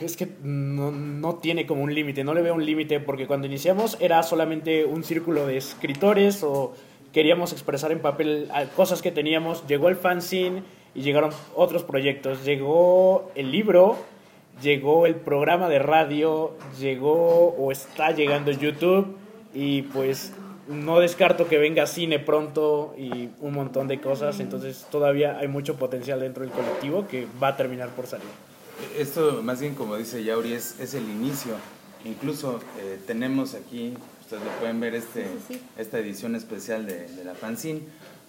Es 0.00 0.16
que 0.16 0.28
no, 0.42 0.90
no 0.90 1.36
tiene 1.36 1.66
como 1.66 1.82
un 1.82 1.94
límite, 1.94 2.24
no 2.24 2.34
le 2.34 2.42
veo 2.42 2.54
un 2.54 2.64
límite, 2.64 2.98
porque 2.98 3.26
cuando 3.26 3.46
iniciamos 3.46 3.96
era 4.00 4.22
solamente 4.22 4.84
un 4.84 5.04
círculo 5.04 5.46
de 5.46 5.56
escritores 5.56 6.42
o 6.42 6.72
queríamos 7.12 7.52
expresar 7.52 7.92
en 7.92 8.00
papel 8.00 8.50
cosas 8.76 9.02
que 9.02 9.10
teníamos, 9.10 9.66
llegó 9.66 9.88
el 9.88 9.96
fanzine, 9.96 10.62
y 10.94 11.02
llegaron 11.02 11.30
otros 11.54 11.84
proyectos. 11.84 12.44
Llegó 12.44 13.30
el 13.34 13.50
libro, 13.52 13.96
llegó 14.62 15.06
el 15.06 15.14
programa 15.14 15.68
de 15.68 15.78
radio, 15.78 16.56
llegó 16.78 17.48
o 17.50 17.72
está 17.72 18.10
llegando 18.12 18.50
YouTube 18.50 19.16
y 19.54 19.82
pues 19.82 20.32
no 20.68 21.00
descarto 21.00 21.48
que 21.48 21.58
venga 21.58 21.86
cine 21.86 22.18
pronto 22.18 22.94
y 22.96 23.30
un 23.40 23.54
montón 23.54 23.88
de 23.88 24.00
cosas, 24.00 24.38
entonces 24.38 24.86
todavía 24.90 25.38
hay 25.38 25.48
mucho 25.48 25.76
potencial 25.76 26.20
dentro 26.20 26.42
del 26.42 26.52
colectivo 26.52 27.08
que 27.08 27.26
va 27.42 27.48
a 27.48 27.56
terminar 27.56 27.88
por 27.90 28.06
salir. 28.06 28.28
Esto 28.96 29.42
más 29.42 29.60
bien 29.60 29.74
como 29.74 29.96
dice 29.96 30.22
Yauri 30.22 30.52
es, 30.52 30.78
es 30.78 30.94
el 30.94 31.04
inicio, 31.04 31.54
incluso 32.04 32.60
eh, 32.80 32.98
tenemos 33.06 33.54
aquí, 33.54 33.94
ustedes 34.20 34.42
lo 34.44 34.50
pueden 34.60 34.78
ver, 34.78 34.94
este, 34.94 35.26
esta 35.78 35.98
edición 35.98 36.36
especial 36.36 36.86
de, 36.86 37.08
de 37.08 37.24
la 37.24 37.34
fanzine, 37.34 37.80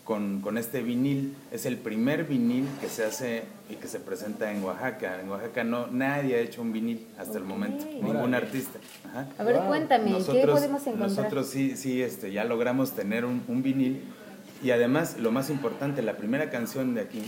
con, 0.09 0.41
con, 0.41 0.57
este 0.57 0.81
vinil. 0.81 1.35
Es 1.51 1.67
el 1.67 1.77
primer 1.77 2.23
vinil 2.23 2.67
que 2.81 2.89
se 2.89 3.05
hace 3.05 3.43
y 3.69 3.75
que 3.75 3.87
se 3.87 3.99
presenta 3.99 4.51
en 4.51 4.63
Oaxaca. 4.63 5.21
En 5.21 5.29
Oaxaca 5.29 5.63
no 5.63 5.85
nadie 5.85 6.35
ha 6.35 6.39
hecho 6.39 6.63
un 6.63 6.73
vinil 6.73 7.05
hasta 7.19 7.37
el 7.37 7.43
momento, 7.43 7.85
ningún 7.85 8.33
artista. 8.33 8.79
A 9.37 9.43
ver, 9.43 9.59
cuéntame, 9.67 10.17
¿qué 10.31 10.47
podemos 10.47 10.81
encontrar? 10.87 11.09
Nosotros 11.09 11.47
sí, 11.47 11.77
sí 11.77 12.01
este, 12.01 12.31
ya 12.31 12.43
logramos 12.43 12.93
tener 12.93 13.23
un, 13.23 13.43
un, 13.47 13.61
vinil 13.61 14.01
y 14.63 14.71
además, 14.71 15.17
lo 15.19 15.31
más 15.31 15.51
importante, 15.51 16.01
la 16.01 16.17
primera 16.17 16.49
canción 16.49 16.95
de 16.95 17.01
aquí 17.01 17.21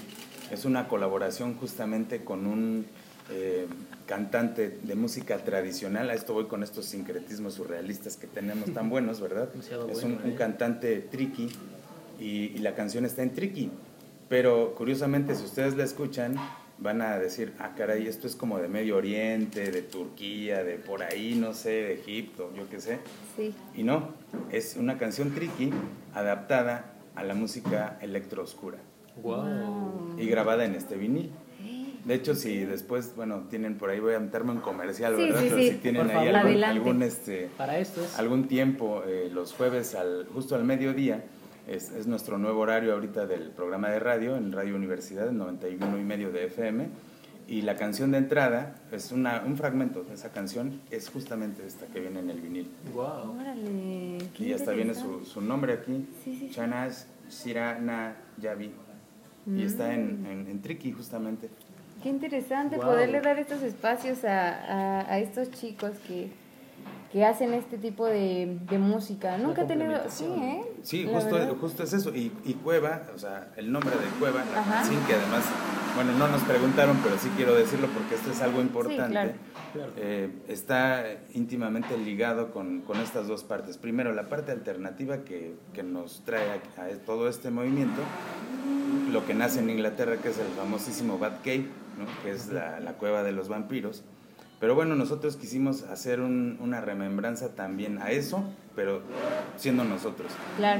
es 0.50 0.66
una 0.66 0.88
colaboración 0.88 1.54
justamente 1.58 2.24
con 2.24 2.48
un 2.48 2.88
eh, 3.30 3.68
cantante 4.08 4.80
de 4.82 4.96
música 4.96 5.38
tradicional. 5.38 6.10
A 6.10 6.16
esto 6.16 6.34
voy 6.34 6.46
con 6.46 6.64
estos 6.64 6.86
sincretismos 6.86 7.54
surrealistas 7.54 8.18
que 8.18 8.26
tenemos 8.26 8.74
tan 8.74 8.90
buenos, 8.96 9.22
¿verdad? 9.22 9.50
es 9.88 10.02
un, 10.02 10.20
un 10.24 10.32
cantante 10.32 10.98
tricky 10.98 11.48
y, 12.22 12.58
la 12.60 12.76
canción 12.76 13.06
está 13.06 13.24
en 13.24 13.32
tricky. 13.32 13.72
Pero 14.30 14.76
curiosamente, 14.76 15.36
si 15.36 15.44
ustedes 15.44 15.76
la 15.76 15.84
escuchan, 15.84 16.36
van 16.78 17.02
a 17.02 17.20
decir, 17.20 17.54
ah, 17.60 17.74
caray, 17.76 18.08
esto 18.08 18.28
es 18.28 18.36
como 18.36 18.60
de 18.60 18.68
Medio 18.68 18.96
Oriente, 18.96 19.72
de 19.72 19.82
Turquía, 19.82 20.64
de 20.64 20.76
por 20.76 21.04
ahí, 21.04 21.36
no 21.36 21.54
sé, 21.54 21.70
de 21.70 21.94
Egipto, 21.96 22.52
yo 22.56 22.70
qué 22.70 22.80
sé. 22.80 23.00
Sí. 23.36 23.54
Y 23.76 23.84
no, 23.84 24.14
es 24.52 24.78
una 24.78 24.98
canción 24.98 25.34
tricky 25.34 25.72
adaptada 26.14 26.94
a 27.16 27.24
la 27.24 27.34
música 27.34 27.98
electro 28.02 28.44
oscura. 28.44 28.78
Wow. 29.22 30.16
Y 30.18 30.28
grabada 30.28 30.64
en 30.64 30.76
este 30.76 30.96
vinil. 30.96 31.32
De 32.06 32.16
hecho, 32.16 32.34
si 32.34 32.60
después, 32.60 33.14
bueno, 33.16 33.44
tienen 33.50 33.78
por 33.78 33.92
ahí, 33.92 34.00
voy 34.00 34.16
a 34.16 34.20
meterme 34.20 34.54
en 34.54 34.60
comercial, 34.60 35.16
¿verdad? 35.16 35.40
Sí, 35.40 35.48
Pero 35.50 35.62
si 35.62 35.72
tienen 35.76 36.10
ahí 36.10 36.64
algún, 36.64 37.04
este, 37.04 37.50
Para 37.58 37.78
esto 37.78 38.02
algún 38.18 38.48
tiempo, 38.48 39.04
eh, 39.06 39.30
los 39.32 39.54
jueves, 39.54 39.94
al, 39.94 40.28
justo 40.34 40.56
al 40.56 40.64
mediodía, 40.64 41.24
es, 41.68 41.92
es, 41.92 42.08
nuestro 42.08 42.38
nuevo 42.38 42.62
horario 42.62 42.94
ahorita 42.94 43.26
del 43.26 43.52
programa 43.52 43.90
de 43.90 44.00
radio, 44.00 44.36
en 44.36 44.52
Radio 44.52 44.76
Universidad, 44.76 45.28
en 45.30 45.38
91 45.38 45.98
y 45.98 46.04
medio 46.04 46.32
de 46.32 46.46
FM. 46.46 46.90
Y 47.48 47.64
la 47.64 47.76
canción 47.76 48.12
de 48.12 48.20
entrada 48.20 48.76
es 48.92 49.12
una, 49.12 49.44
un 49.46 49.58
fragmento 49.58 50.04
de 50.04 50.14
esa 50.14 50.32
canción, 50.32 50.80
es 50.90 51.10
justamente 51.10 51.66
esta 51.66 51.86
que 51.88 52.00
viene 52.00 52.20
en 52.20 52.30
el 52.30 52.40
vinil. 52.40 52.72
¡Wow! 52.94 53.40
Órale, 53.40 54.18
y 54.40 54.54
hasta 54.54 54.72
viene 54.72 54.94
su, 54.94 55.26
su, 55.26 55.42
nombre 55.42 55.74
aquí: 55.74 56.08
sí, 56.24 56.38
sí, 56.38 56.50
Chanas 56.50 57.08
Sirana 57.28 58.16
Yavi. 58.38 58.72
y 59.48 59.64
está 59.64 59.94
en, 59.94 60.26
en, 60.26 60.48
en 60.48 60.62
Triki 60.62 60.92
justamente. 60.92 61.50
Qué 62.02 62.10
interesante 62.10 62.78
poderle 62.78 63.22
dar 63.22 63.38
estos 63.38 63.62
espacios 63.62 64.24
a, 64.24 65.12
a, 65.12 65.20
estos 65.20 65.52
chicos 65.52 65.92
que, 66.08 66.32
que 67.12 67.26
hacen 67.26 67.54
este 67.54 67.78
tipo 67.78 68.06
de, 68.06 68.58
de 68.70 68.78
música. 68.78 69.38
Nunca 69.38 69.64
he 69.64 69.66
tenido... 69.66 70.00
Sí, 70.10 70.26
¿eh? 70.26 70.62
Sí, 70.82 71.10
justo, 71.12 71.58
justo 71.60 71.84
es 71.84 71.94
eso. 71.94 72.16
Y, 72.16 72.32
y, 72.46 72.54
Cueva, 72.56 73.04
o 73.14 73.20
sea, 73.20 73.52
el 73.58 73.72
nombre 73.72 73.96
de 73.96 74.06
Cueva, 74.20 74.44
la 74.46 74.84
que 75.08 75.14
además, 75.14 75.44
bueno, 75.96 76.14
no 76.14 76.28
nos 76.28 76.42
preguntaron, 76.44 76.98
pero 77.04 77.18
sí 77.18 77.30
quiero 77.36 77.54
decirlo 77.54 77.88
porque 77.88 78.16
esto 78.16 78.32
es 78.32 78.42
algo 78.42 78.62
importante. 78.62 79.36
Eh, 79.98 80.30
está 80.48 81.06
íntimamente 81.34 81.98
ligado 81.98 82.52
con, 82.52 82.82
con, 82.82 83.00
estas 83.00 83.28
dos 83.28 83.44
partes. 83.44 83.78
Primero, 83.78 84.14
la 84.14 84.30
parte 84.30 84.52
alternativa 84.52 85.24
que, 85.24 85.56
que 85.74 85.84
nos 85.84 86.24
trae 86.24 86.62
a, 86.78 86.84
a 86.84 86.90
todo 87.06 87.28
este 87.28 87.52
movimiento, 87.52 88.02
lo 89.12 89.26
que 89.26 89.34
nace 89.34 89.60
en 89.60 89.70
Inglaterra, 89.70 90.18
que 90.18 90.30
es 90.30 90.38
el 90.40 90.48
famosísimo 90.58 91.18
Bat 91.18 91.44
Cave 91.44 91.68
que 92.24 92.32
es 92.32 92.48
la, 92.52 92.94
cueva 93.00 93.24
de 93.24 93.32
los 93.32 93.48
vampiros. 93.48 94.04
Pero 94.62 94.76
bueno, 94.76 94.96
nosotros 94.96 95.38
quisimos 95.38 95.82
hacer 95.86 96.22
una 96.22 96.82
remembranza 96.82 97.56
también 97.56 97.98
a 97.98 98.12
eso, 98.12 98.44
pero 98.76 99.02
siendo 99.58 99.84
nosotros. 99.84 100.32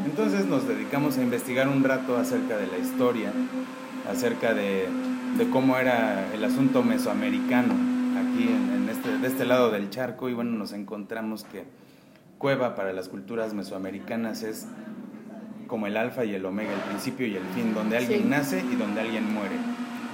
Entonces 0.06 0.46
nos 0.46 0.68
dedicamos 0.68 1.18
a 1.18 1.24
investigar 1.24 1.68
un 1.68 1.84
rato 1.84 2.16
acerca 2.16 2.58
de 2.58 2.68
la 2.68 2.78
historia, 2.78 3.34
acerca 4.08 4.54
de, 4.54 4.88
cómo 5.52 5.78
era 5.78 6.32
el 6.32 6.44
asunto 6.44 6.84
mesoamericano 6.84 7.74
aquí 8.20 8.50
en, 8.50 8.88
este, 8.88 9.18
de 9.18 9.28
este 9.28 9.46
lado 9.46 9.72
del 9.72 9.90
charco 9.90 10.30
y 10.30 10.36
bueno, 10.36 10.52
nos 10.52 10.74
encontramos 10.74 11.44
que 11.46 11.64
cueva 12.38 12.76
para 12.76 12.94
las 12.94 13.10
culturas 13.10 13.56
mesoamericanas 13.56 14.44
es 14.44 14.68
como 15.66 15.88
el 15.88 15.98
alfa 15.98 16.24
y 16.24 16.36
el 16.36 16.46
omega, 16.46 16.72
el 16.72 16.82
principio 16.82 17.26
y 17.26 17.36
el 17.36 17.44
fin, 17.56 17.74
donde 17.74 17.98
alguien 17.98 18.30
nace 18.30 18.64
y 18.72 18.76
donde 18.76 19.02
alguien 19.02 19.34
muere. 19.34 19.56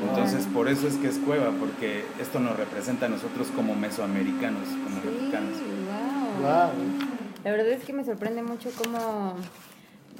Entonces, 0.01 0.45
por 0.53 0.67
eso 0.67 0.87
es 0.87 0.95
que 0.95 1.07
es 1.07 1.17
cueva, 1.17 1.51
porque 1.59 2.03
esto 2.21 2.39
nos 2.39 2.55
representa 2.55 3.07
a 3.07 3.09
nosotros 3.09 3.47
como 3.55 3.75
mesoamericanos, 3.75 4.67
como 4.67 5.01
mexicanos. 5.03 5.57
Wow. 6.39 6.71
La 7.43 7.51
verdad 7.51 7.69
es 7.69 7.83
que 7.83 7.93
me 7.93 8.03
sorprende 8.03 8.43
mucho 8.43 8.69
cómo 8.77 9.35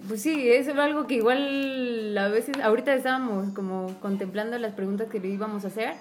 pues 0.08 0.22
sí, 0.22 0.50
es 0.50 0.68
algo 0.70 1.08
que 1.08 1.16
igual 1.16 2.18
a 2.18 2.28
veces, 2.30 2.56
ahorita 2.62 2.94
estábamos 2.94 3.54
como 3.54 3.94
contemplando 4.00 4.58
las 4.58 4.74
preguntas 4.74 5.10
que 5.10 5.20
le 5.20 5.30
íbamos 5.30 5.66
a 5.66 5.68
hacer. 5.68 5.94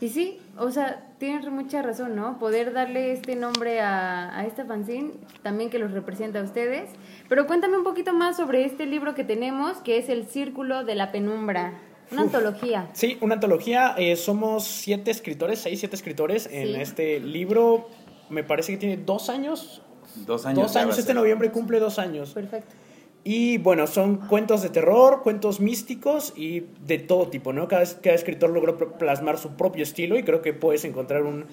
Y 0.00 0.08
sí, 0.08 0.40
o 0.58 0.70
sea, 0.70 1.06
tienes 1.18 1.48
mucha 1.48 1.80
razón, 1.80 2.16
¿no? 2.16 2.38
Poder 2.38 2.72
darle 2.72 3.12
este 3.12 3.36
nombre 3.36 3.80
a, 3.80 4.36
a 4.36 4.44
esta 4.44 4.64
fanzine, 4.64 5.12
también 5.42 5.70
que 5.70 5.78
los 5.78 5.92
representa 5.92 6.40
a 6.40 6.42
ustedes. 6.42 6.90
Pero 7.28 7.46
cuéntame 7.46 7.76
un 7.78 7.84
poquito 7.84 8.12
más 8.12 8.36
sobre 8.36 8.64
este 8.64 8.86
libro 8.86 9.14
que 9.14 9.24
tenemos, 9.24 9.78
que 9.78 9.98
es 9.98 10.08
El 10.08 10.26
Círculo 10.26 10.84
de 10.84 10.96
la 10.96 11.12
Penumbra. 11.12 11.74
Una 12.10 12.22
antología. 12.22 12.90
Sí, 12.92 13.18
una 13.20 13.34
antología. 13.34 13.94
Eh, 13.98 14.16
somos 14.16 14.64
siete 14.64 15.10
escritores, 15.10 15.60
seis, 15.60 15.80
siete 15.80 15.96
escritores 15.96 16.48
en 16.50 16.76
este 16.80 17.20
libro. 17.20 17.88
Me 18.30 18.44
parece 18.44 18.72
que 18.72 18.78
tiene 18.78 18.96
dos 18.96 19.28
años. 19.28 19.82
Dos 20.26 20.46
años. 20.46 20.62
Dos 20.62 20.76
años. 20.76 20.98
Este 20.98 21.14
noviembre 21.14 21.50
cumple 21.50 21.80
dos 21.80 21.98
años. 21.98 22.32
Perfecto. 22.32 22.74
Y 23.24 23.56
bueno, 23.56 23.86
son 23.86 24.16
cuentos 24.16 24.62
de 24.62 24.68
terror, 24.68 25.22
cuentos 25.22 25.58
místicos 25.58 26.34
y 26.36 26.60
de 26.86 26.98
todo 26.98 27.28
tipo, 27.28 27.54
¿no? 27.54 27.68
Cada, 27.68 27.84
cada 28.02 28.14
escritor 28.14 28.50
logró 28.50 28.76
plasmar 28.98 29.38
su 29.38 29.56
propio 29.56 29.82
estilo 29.82 30.18
y 30.18 30.24
creo 30.24 30.42
que 30.42 30.52
puedes 30.52 30.84
encontrar 30.84 31.22
un, 31.22 31.46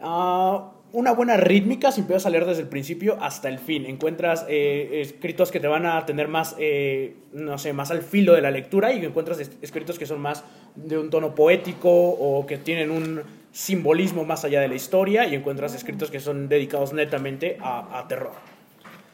ah, 0.00 0.72
una 0.96 1.12
buena 1.12 1.36
rítmica 1.36 1.92
sin 1.92 2.06
poder 2.06 2.22
salir 2.22 2.46
desde 2.46 2.62
el 2.62 2.68
principio 2.68 3.18
hasta 3.20 3.50
el 3.50 3.58
fin. 3.58 3.84
Encuentras 3.84 4.46
eh, 4.48 5.02
escritos 5.02 5.52
que 5.52 5.60
te 5.60 5.68
van 5.68 5.84
a 5.84 6.06
tener 6.06 6.26
más, 6.26 6.56
eh, 6.58 7.16
no 7.34 7.58
sé, 7.58 7.74
más 7.74 7.90
al 7.90 8.00
filo 8.00 8.32
de 8.32 8.40
la 8.40 8.50
lectura 8.50 8.94
y 8.94 9.04
encuentras 9.04 9.38
escritos 9.60 9.98
que 9.98 10.06
son 10.06 10.22
más 10.22 10.42
de 10.74 10.96
un 10.96 11.10
tono 11.10 11.34
poético 11.34 11.90
o 11.90 12.46
que 12.46 12.56
tienen 12.56 12.90
un 12.90 13.20
simbolismo 13.52 14.24
más 14.24 14.46
allá 14.46 14.62
de 14.62 14.68
la 14.68 14.74
historia 14.74 15.26
y 15.26 15.34
encuentras 15.34 15.74
escritos 15.74 16.10
que 16.10 16.18
son 16.18 16.48
dedicados 16.48 16.94
netamente 16.94 17.58
a, 17.60 18.06
terror. 18.08 18.32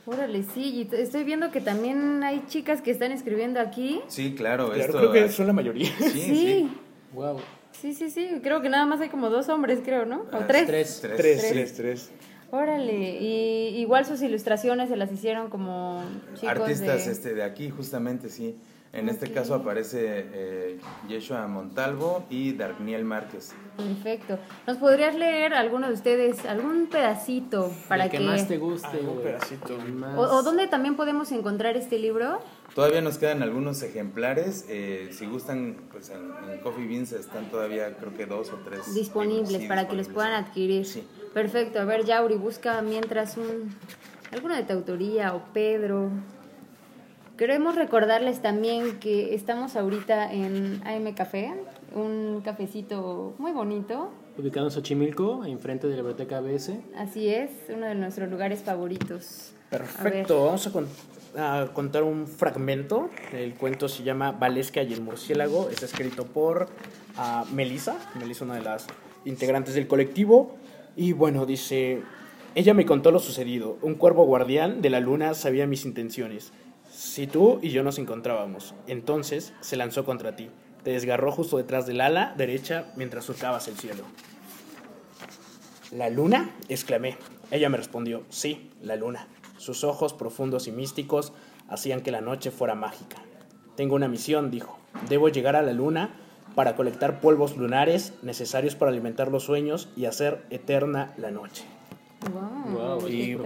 Órale, 0.06 0.44
sí, 0.44 0.88
y 0.92 0.94
estoy 0.94 1.24
viendo 1.24 1.50
que 1.50 1.60
también 1.60 2.22
hay 2.22 2.44
chicas 2.46 2.80
que 2.80 2.92
están 2.92 3.10
escribiendo 3.10 3.58
aquí. 3.58 4.00
Sí, 4.06 4.36
claro, 4.36 4.70
claro 4.70 4.92
creo 4.92 5.12
que 5.12 5.28
son 5.30 5.48
la 5.48 5.52
mayoría. 5.52 5.90
Sí, 5.98 6.10
sí. 6.10 6.20
sí. 6.20 6.70
Wow. 7.12 7.38
Sí, 7.72 7.94
sí, 7.94 8.10
sí. 8.10 8.40
Creo 8.42 8.60
que 8.60 8.68
nada 8.68 8.86
más 8.86 9.00
hay 9.00 9.08
como 9.08 9.30
dos 9.30 9.48
hombres, 9.48 9.80
creo, 9.84 10.04
¿no? 10.04 10.20
¿O 10.32 10.36
ah, 10.36 10.46
tres? 10.46 10.66
Tres. 10.66 11.00
Tres, 11.00 11.48
tres, 11.50 11.74
tres. 11.74 12.10
Órale, 12.50 13.18
y 13.18 13.80
igual 13.80 14.04
sus 14.04 14.20
ilustraciones 14.20 14.90
se 14.90 14.96
las 14.96 15.10
hicieron 15.10 15.48
como 15.48 16.04
chicos 16.34 16.50
Artistas 16.50 17.06
de... 17.06 17.12
Este, 17.12 17.34
de 17.34 17.42
aquí, 17.44 17.70
justamente, 17.70 18.28
sí. 18.28 18.58
En 18.92 19.08
este 19.08 19.32
caso 19.32 19.54
aparece 19.54 20.26
eh, 20.34 20.80
Yeshua 21.08 21.46
Montalvo 21.46 22.26
y 22.28 22.52
Darniel 22.52 23.06
Márquez. 23.06 23.54
Perfecto. 23.78 24.38
¿Nos 24.66 24.76
podrías 24.76 25.14
leer 25.14 25.54
alguno 25.54 25.88
de 25.88 25.94
ustedes 25.94 26.44
algún 26.44 26.88
pedacito 26.88 27.72
para 27.88 28.10
que, 28.10 28.20
más 28.20 28.46
te 28.46 28.58
guste? 28.58 28.98
Un 28.98 29.22
pedacito. 29.22 29.78
O, 30.18 30.42
dónde 30.42 30.66
también 30.66 30.94
podemos 30.94 31.32
encontrar 31.32 31.74
este 31.78 31.98
libro? 31.98 32.40
Todavía 32.74 33.00
nos 33.00 33.16
quedan 33.16 33.42
algunos 33.42 33.82
ejemplares. 33.82 34.66
Eh, 34.68 35.08
si 35.12 35.24
gustan, 35.24 35.76
pues 35.90 36.10
en, 36.10 36.30
Coffee 36.62 36.86
Beans 36.86 37.12
están 37.12 37.46
todavía 37.46 37.96
creo 37.96 38.14
que 38.14 38.26
dos 38.26 38.50
o 38.50 38.56
tres 38.56 38.94
disponibles 38.94 39.66
para 39.68 39.88
que 39.88 39.96
los 39.96 40.08
puedan 40.08 40.34
adquirir. 40.34 40.84
Sí. 40.84 41.02
Perfecto. 41.32 41.80
A 41.80 41.84
ver, 41.84 42.04
Yauri, 42.04 42.36
busca 42.36 42.82
mientras 42.82 43.38
un 43.38 43.74
alguno 44.32 44.54
de 44.54 44.64
tu 44.64 44.74
autoría 44.74 45.34
o 45.34 45.42
Pedro. 45.54 46.10
Queremos 47.42 47.74
recordarles 47.74 48.40
también 48.40 49.00
que 49.00 49.34
estamos 49.34 49.74
ahorita 49.74 50.32
en 50.32 50.80
AM 50.86 51.12
Café, 51.12 51.52
un 51.92 52.40
cafecito 52.44 53.34
muy 53.36 53.50
bonito. 53.50 54.12
Ubicado 54.38 54.66
en 54.66 54.70
Xochimilco, 54.70 55.44
enfrente 55.44 55.88
de 55.88 55.96
la 55.96 56.02
biblioteca 56.02 56.38
ABS. 56.38 56.70
Así 56.96 57.30
es, 57.30 57.50
uno 57.68 57.86
de 57.86 57.96
nuestros 57.96 58.30
lugares 58.30 58.62
favoritos. 58.62 59.54
Perfecto, 59.70 60.44
vamos 60.44 60.70
a, 61.36 61.66
contar 61.74 62.04
un 62.04 62.28
fragmento. 62.28 63.10
El 63.32 63.54
cuento 63.54 63.88
se 63.88 64.04
llama 64.04 64.30
Valesca 64.30 64.84
y 64.84 64.92
el 64.92 65.00
murciélago. 65.00 65.68
Está 65.68 65.86
escrito 65.86 66.26
por 66.26 66.68
uh, 67.18 67.52
Melissa, 67.52 67.96
Melissa, 68.20 68.44
una 68.44 68.54
de 68.54 68.62
las 68.62 68.86
integrantes 69.24 69.74
del 69.74 69.88
colectivo. 69.88 70.54
Y 70.94 71.12
bueno, 71.12 71.44
dice, 71.44 72.02
ella 72.54 72.72
me 72.72 72.86
contó 72.86 73.10
lo 73.10 73.18
sucedido. 73.18 73.78
Un 73.82 73.96
cuervo 73.96 74.26
guardián 74.26 74.80
de 74.80 74.90
la 74.90 75.00
luna 75.00 75.34
sabía 75.34 75.66
mis 75.66 75.84
intenciones. 75.84 76.52
Si 77.02 77.26
tú 77.26 77.58
y 77.60 77.70
yo 77.70 77.82
nos 77.82 77.98
encontrábamos, 77.98 78.76
entonces 78.86 79.52
se 79.60 79.76
lanzó 79.76 80.04
contra 80.04 80.36
ti. 80.36 80.50
Te 80.84 80.92
desgarró 80.92 81.32
justo 81.32 81.56
detrás 81.56 81.84
del 81.84 82.00
ala 82.00 82.32
derecha 82.38 82.92
mientras 82.94 83.24
surcabas 83.24 83.66
el 83.66 83.76
cielo. 83.76 84.04
¿La 85.90 86.10
luna? 86.10 86.54
exclamé. 86.68 87.18
Ella 87.50 87.68
me 87.68 87.76
respondió, 87.76 88.22
sí, 88.30 88.70
la 88.82 88.94
luna. 88.94 89.26
Sus 89.58 89.82
ojos 89.82 90.14
profundos 90.14 90.68
y 90.68 90.72
místicos 90.72 91.32
hacían 91.68 92.02
que 92.02 92.12
la 92.12 92.20
noche 92.20 92.52
fuera 92.52 92.76
mágica. 92.76 93.16
Tengo 93.74 93.96
una 93.96 94.06
misión, 94.06 94.52
dijo. 94.52 94.78
Debo 95.08 95.28
llegar 95.28 95.56
a 95.56 95.62
la 95.62 95.72
luna 95.72 96.14
para 96.54 96.76
colectar 96.76 97.20
polvos 97.20 97.56
lunares 97.56 98.14
necesarios 98.22 98.76
para 98.76 98.92
alimentar 98.92 99.26
los 99.26 99.42
sueños 99.42 99.88
y 99.96 100.04
hacer 100.04 100.46
eterna 100.50 101.12
la 101.16 101.32
noche. 101.32 101.64
Wow, 102.30 103.08
y 103.08 103.36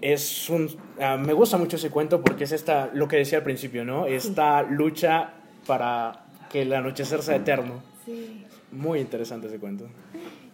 es 0.00 0.48
un 0.48 0.68
ah, 1.00 1.16
me 1.16 1.32
gusta 1.32 1.58
mucho 1.58 1.76
ese 1.76 1.90
cuento 1.90 2.22
porque 2.22 2.44
es 2.44 2.52
esta 2.52 2.90
lo 2.94 3.08
que 3.08 3.16
decía 3.16 3.38
al 3.38 3.44
principio, 3.44 3.84
¿no? 3.84 4.06
Esta 4.06 4.62
lucha 4.62 5.34
para 5.66 6.24
que 6.50 6.62
el 6.62 6.72
anochecer 6.72 7.22
sea 7.22 7.36
eterno. 7.36 7.82
Sí. 8.04 8.44
Muy 8.70 9.00
interesante 9.00 9.48
ese 9.48 9.58
cuento. 9.58 9.88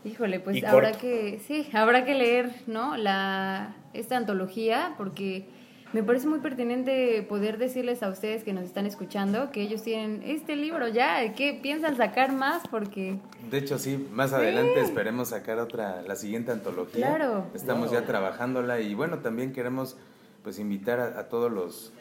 Híjole, 0.05 0.41
pues 0.41 0.63
habrá 0.65 0.93
que 0.93 1.41
sí, 1.47 1.69
habrá 1.73 2.05
que 2.05 2.15
leer, 2.15 2.51
¿no? 2.67 2.97
La 2.97 3.77
esta 3.95 4.17
antología 4.17 4.95
porque 4.97 5.49
me 5.93 6.03
parece 6.03 6.27
muy 6.27 6.41
pertinente 6.41 7.23
poder 7.23 7.59
decirles 7.59 8.03
a 8.03 8.09
ustedes 8.09 8.45
que 8.45 8.53
nos 8.53 8.65
están 8.65 8.87
escuchando 8.87 9.51
que 9.51 9.63
ellos 9.63 9.83
tienen 9.83 10.23
este 10.25 10.55
libro 10.55 10.89
ya, 10.89 11.33
que 11.33 11.55
piensan 11.55 11.97
sacar 11.97 12.33
más 12.33 12.63
porque... 12.69 13.19
De 13.51 13.59
hecho, 13.59 13.79
sí, 13.79 14.09
más 14.13 14.33
adelante 14.33 14.81
esperemos 14.81 15.29
sacar 15.29 15.59
otra, 15.59 16.03
la 16.03 16.17
siguiente 16.17 16.53
antología. 16.53 17.07
Claro. 17.07 17.47
Estamos 17.55 17.91
ya 17.91 18.05
trabajándola 18.05 18.81
y 18.81 18.95
bueno, 18.95 19.19
también 19.21 19.53
queremos 19.53 19.97
pues 20.43 20.59
invitar 20.59 21.01
a, 21.01 21.29
todos 21.29 21.51
los, 21.51 21.93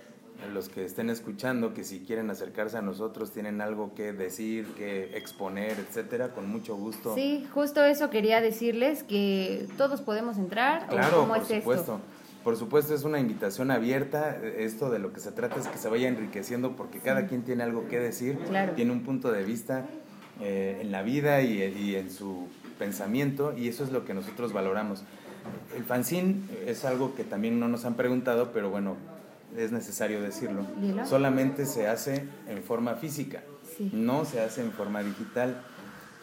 los 0.54 0.68
que 0.68 0.84
estén 0.84 1.10
escuchando 1.10 1.74
que 1.74 1.86
si 1.86 2.02
quieren 2.02 2.30
acercarse 2.30 2.78
a 2.78 2.82
nosotros, 2.82 3.32
tienen 3.32 3.62
algo 3.62 3.96
que 3.96 4.12
decir, 4.12 4.68
que 4.76 5.18
exponer, 5.18 5.80
etcétera, 5.80 6.30
con 6.30 6.50
mucho 6.50 6.76
gusto. 6.76 7.16
Sí, 7.16 7.48
justo 7.54 7.86
eso 7.86 8.10
quería 8.10 8.42
decirles, 8.42 9.04
que 9.04 9.68
todos 9.78 10.02
podemos 10.02 10.38
entrar. 10.38 10.88
Claro, 10.88 11.26
por 11.26 11.46
supuesto. 11.46 12.02
Por 12.48 12.56
supuesto, 12.56 12.96
es 12.96 13.04
una 13.04 13.20
invitación 13.20 13.72
abierta. 13.72 14.38
Esto 14.42 14.90
de 14.90 15.00
lo 15.00 15.12
que 15.12 15.20
se 15.20 15.34
trata 15.34 15.60
es 15.60 15.68
que 15.68 15.78
se 15.78 15.90
vaya 15.90 16.08
enriqueciendo 16.08 16.78
porque 16.78 17.00
cada 17.00 17.28
quien 17.28 17.42
tiene 17.44 17.62
algo 17.64 17.90
que 17.90 18.00
decir, 18.00 18.40
tiene 18.74 18.94
un 18.94 19.04
punto 19.04 19.34
de 19.34 19.44
vista 19.44 19.86
eh, 20.40 20.80
en 20.80 20.94
la 20.94 21.02
vida 21.02 21.42
y, 21.42 21.94
en 21.94 22.10
su 22.10 22.48
pensamiento 22.80 23.54
y 23.54 23.68
eso 23.68 23.84
es 23.84 23.92
lo 23.92 24.06
que 24.06 24.14
nosotros 24.14 24.54
valoramos. 24.54 25.04
El 25.76 25.84
fanzine 25.84 26.38
es 26.66 26.86
algo 26.86 27.16
que 27.16 27.26
también 27.26 27.60
no 27.60 27.68
nos 27.68 27.84
han 27.84 27.96
preguntado, 27.96 28.54
pero 28.54 28.70
bueno, 28.70 28.96
es 29.58 29.74
necesario 29.74 30.22
decirlo. 30.22 30.66
Solamente 31.04 31.66
se 31.66 31.90
hace 31.90 32.24
en 32.48 32.64
forma 32.64 32.96
física. 32.96 33.44
no 33.92 34.24
se 34.24 34.40
hace 34.40 34.62
en 34.62 34.72
forma 34.72 35.04
digital, 35.04 35.64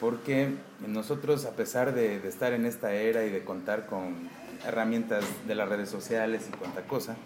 porque 0.01 0.55
nosotros, 0.89 1.45
a 1.45 1.51
pesar 1.51 1.95
de, 1.95 2.27
estar 2.27 2.55
en 2.55 2.65
esta 2.65 2.95
era 2.95 3.27
y 3.27 3.31
de 3.31 3.45
contar 3.45 3.85
con 3.85 4.31
herramientas 4.67 5.25
de 5.47 5.55
las 5.55 5.69
redes 5.69 5.89
sociales 5.89 6.49
y 6.49 6.57
cuanta 6.57 6.83
cosa, 6.83 7.17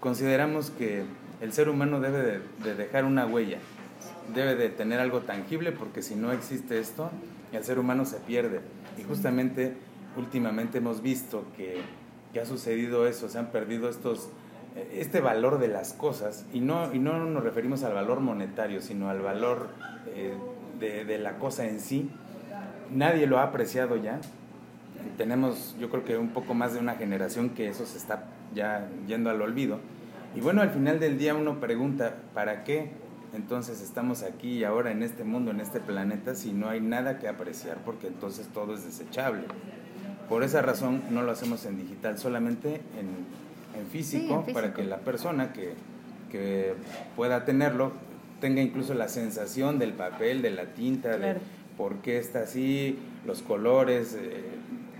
consideramos 0.00 0.70
que 0.70 1.04
el 1.40 1.52
ser 1.52 1.68
humano 1.68 2.00
debe 2.00 2.40
de, 2.62 2.74
dejar 2.74 3.04
una 3.04 3.26
huella, 3.26 3.58
debe 4.34 4.54
de 4.54 4.68
tener 4.70 5.00
algo 5.00 5.20
tangible, 5.20 5.72
porque 5.72 6.02
si 6.02 6.14
no 6.14 6.32
existe 6.32 6.78
esto, 6.78 7.10
el 7.52 7.64
ser 7.64 7.78
humano 7.78 8.04
se 8.04 8.16
pierde. 8.18 8.60
Y 8.98 9.02
justamente 9.02 9.76
últimamente 10.16 10.78
hemos 10.78 11.02
visto 11.02 11.44
que, 11.56 11.82
que 12.32 12.40
ha 12.40 12.46
sucedido 12.46 13.06
eso, 13.06 13.28
se 13.28 13.38
han 13.38 13.50
perdido 13.50 13.88
estos 13.88 14.30
este 14.92 15.20
valor 15.20 15.58
de 15.58 15.68
las 15.68 15.92
cosas, 15.92 16.44
y 16.52 16.60
no, 16.60 16.92
y 16.92 16.98
no 16.98 17.24
nos 17.24 17.44
referimos 17.44 17.84
al 17.84 17.94
valor 17.94 18.20
monetario, 18.20 18.80
sino 18.80 19.08
al 19.08 19.20
valor 19.20 19.68
eh, 20.08 20.34
de, 20.78 21.18
la 21.18 21.38
cosa 21.38 21.66
en 21.66 21.80
sí, 21.80 22.10
nadie 22.90 23.26
lo 23.26 23.38
ha 23.38 23.44
apreciado 23.44 23.96
ya. 23.96 24.20
Tenemos, 25.16 25.76
yo 25.78 25.90
creo 25.90 26.04
que 26.04 26.16
un 26.18 26.30
poco 26.30 26.54
más 26.54 26.74
de 26.74 26.80
una 26.80 26.94
generación 26.94 27.50
que 27.50 27.68
eso 27.68 27.86
se 27.86 27.98
está 27.98 28.24
ya 28.54 28.88
yendo 29.06 29.30
al 29.30 29.40
olvido. 29.42 29.80
Y 30.34 30.40
bueno, 30.40 30.62
al 30.62 30.70
final 30.70 31.00
del 31.00 31.18
día 31.18 31.34
uno 31.34 31.60
pregunta, 31.60 32.16
¿para 32.34 32.64
qué 32.64 32.90
entonces 33.34 33.80
estamos 33.80 34.22
aquí 34.22 34.58
y 34.58 34.64
ahora 34.64 34.90
en 34.90 35.02
este 35.02 35.24
mundo, 35.24 35.50
en 35.50 35.60
este 35.60 35.80
planeta, 35.80 36.34
si 36.34 36.52
no 36.52 36.68
hay 36.68 36.80
nada 36.80 37.18
que 37.18 37.28
apreciar? 37.28 37.78
Porque 37.84 38.08
entonces 38.08 38.48
todo 38.48 38.74
es 38.74 38.84
desechable. 38.84 39.44
Por 40.28 40.42
esa 40.42 40.62
razón 40.62 41.02
no 41.10 41.22
lo 41.22 41.32
hacemos 41.32 41.64
en 41.66 41.76
digital, 41.76 42.18
solamente 42.18 42.80
en 42.98 43.44
en 43.78 43.86
físico, 43.86 44.44
para 44.52 44.72
que 44.72 44.84
la 44.84 44.98
persona 44.98 45.52
que, 45.52 45.74
pueda 47.14 47.44
tenerlo 47.44 47.92
tenga 48.40 48.60
incluso 48.60 48.92
la 48.94 49.06
sensación 49.06 49.78
del 49.78 49.92
papel, 49.92 50.42
de 50.42 50.50
la 50.50 50.64
tinta, 50.64 51.16
de 51.16 51.36
por 51.76 51.98
qué 51.98 52.18
está 52.18 52.40
así, 52.40 52.98
los 53.24 53.42
colores, 53.42 54.18
eh, 54.20 54.42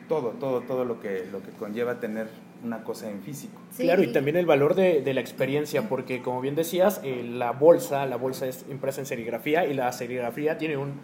todo, 0.09 0.31
todo, 0.31 0.61
todo 0.61 0.85
lo 0.85 1.01
que, 1.01 1.27
lo 1.31 1.43
que 1.43 1.51
conlleva 1.51 2.01
tener 2.01 2.29
una 2.65 2.83
cosa 2.83 3.11
en 3.11 3.23
físico. 3.23 3.61
Claro, 3.77 4.03
y 4.03 4.09
también 4.09 4.37
el 4.37 4.47
valor 4.47 4.75
de, 4.75 5.15
la 5.15 5.21
experiencia, 5.21 5.89
porque 5.89 6.23
como 6.23 6.41
bien 6.41 6.55
decías, 6.55 7.01
eh, 7.05 7.23
la 7.23 7.53
bolsa, 7.53 8.07
la 8.07 8.17
bolsa 8.17 8.47
es 8.47 8.65
impresa 8.71 9.01
en 9.01 9.07
serigrafía 9.07 9.67
y 9.67 9.75
la 9.75 9.93
serigrafía 9.93 10.59
tiene 10.59 10.77
un 10.77 10.95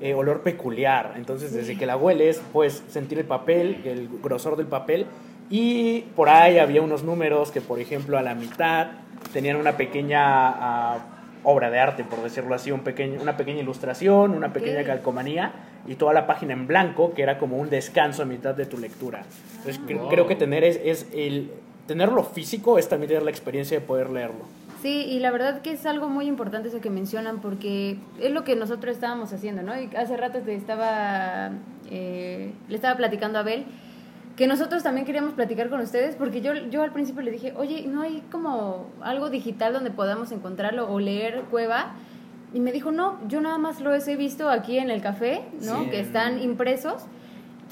eh, 0.00 0.14
olor 0.14 0.42
peculiar. 0.42 1.14
Entonces, 1.16 1.52
desde 1.52 1.76
que 1.76 1.86
la 1.86 1.96
hueles, 1.96 2.40
puedes 2.52 2.82
sentir 2.88 3.18
el 3.18 3.26
papel, 3.26 3.82
el 3.84 4.08
grosor 4.22 4.56
del 4.56 4.66
papel 4.66 5.06
y 5.50 6.02
por 6.16 6.28
ahí 6.28 6.58
había 6.58 6.80
unos 6.80 7.02
números 7.02 7.50
que, 7.50 7.60
por 7.60 7.80
ejemplo, 7.80 8.16
a 8.16 8.22
la 8.22 8.34
mitad 8.34 8.88
tenían 9.32 9.56
una 9.56 9.76
pequeña 9.76 10.20
ah, 10.22 10.98
obra 11.44 11.70
de 11.70 11.78
arte, 11.80 12.04
por 12.04 12.22
decirlo 12.22 12.54
así, 12.54 12.70
un 12.70 12.80
pequeño, 12.80 13.20
una 13.20 13.36
pequeña 13.36 13.60
ilustración, 13.60 14.30
una 14.30 14.52
pequeña 14.52 14.84
calcomanía 14.84 15.52
y 15.86 15.94
toda 15.94 16.12
la 16.12 16.26
página 16.26 16.52
en 16.52 16.66
blanco, 16.66 17.12
que 17.14 17.22
era 17.22 17.38
como 17.38 17.56
un 17.56 17.70
descanso 17.70 18.22
a 18.22 18.24
mitad 18.26 18.54
de 18.54 18.66
tu 18.66 18.78
lectura. 18.78 19.24
Entonces, 19.58 19.80
creo 20.08 20.26
que 20.26 20.36
tener 20.36 20.64
es, 20.64 20.80
es 20.84 21.06
el 21.12 21.50
tenerlo 21.90 22.22
físico 22.22 22.78
es 22.78 22.88
también 22.88 23.08
tener 23.08 23.24
la 23.24 23.30
experiencia 23.30 23.80
de 23.80 23.84
poder 23.84 24.10
leerlo. 24.10 24.44
Sí, 24.80 25.06
y 25.08 25.18
la 25.18 25.32
verdad 25.32 25.60
que 25.60 25.72
es 25.72 25.84
algo 25.86 26.08
muy 26.08 26.26
importante 26.26 26.68
eso 26.68 26.80
que 26.80 26.88
mencionan 26.88 27.40
porque 27.40 27.98
es 28.20 28.30
lo 28.30 28.44
que 28.44 28.54
nosotros 28.54 28.94
estábamos 28.94 29.32
haciendo, 29.32 29.62
¿no? 29.62 29.78
Y 29.78 29.90
hace 29.96 30.16
rato 30.16 30.38
te 30.38 30.54
estaba, 30.54 31.50
eh, 31.90 32.52
le 32.68 32.74
estaba 32.76 32.96
platicando 32.96 33.38
a 33.38 33.40
Abel 33.42 33.64
que 34.36 34.46
nosotros 34.46 34.84
también 34.84 35.04
queríamos 35.04 35.34
platicar 35.34 35.68
con 35.68 35.80
ustedes, 35.80 36.14
porque 36.14 36.40
yo, 36.40 36.54
yo 36.54 36.82
al 36.82 36.92
principio 36.92 37.22
le 37.22 37.30
dije, 37.30 37.52
oye, 37.56 37.86
¿no 37.88 38.02
hay 38.02 38.22
como 38.30 38.86
algo 39.02 39.28
digital 39.28 39.72
donde 39.72 39.90
podamos 39.90 40.30
encontrarlo 40.32 40.90
o 40.90 41.00
leer 41.00 41.42
Cueva? 41.50 41.94
Y 42.52 42.60
me 42.60 42.72
dijo, 42.72 42.90
no, 42.90 43.18
yo 43.28 43.40
nada 43.40 43.58
más 43.58 43.80
lo 43.80 43.94
he 43.94 44.16
visto 44.16 44.48
aquí 44.48 44.78
en 44.78 44.90
el 44.90 45.00
café, 45.00 45.42
¿no? 45.62 45.88
Que 45.88 46.00
están 46.00 46.42
impresos. 46.42 47.02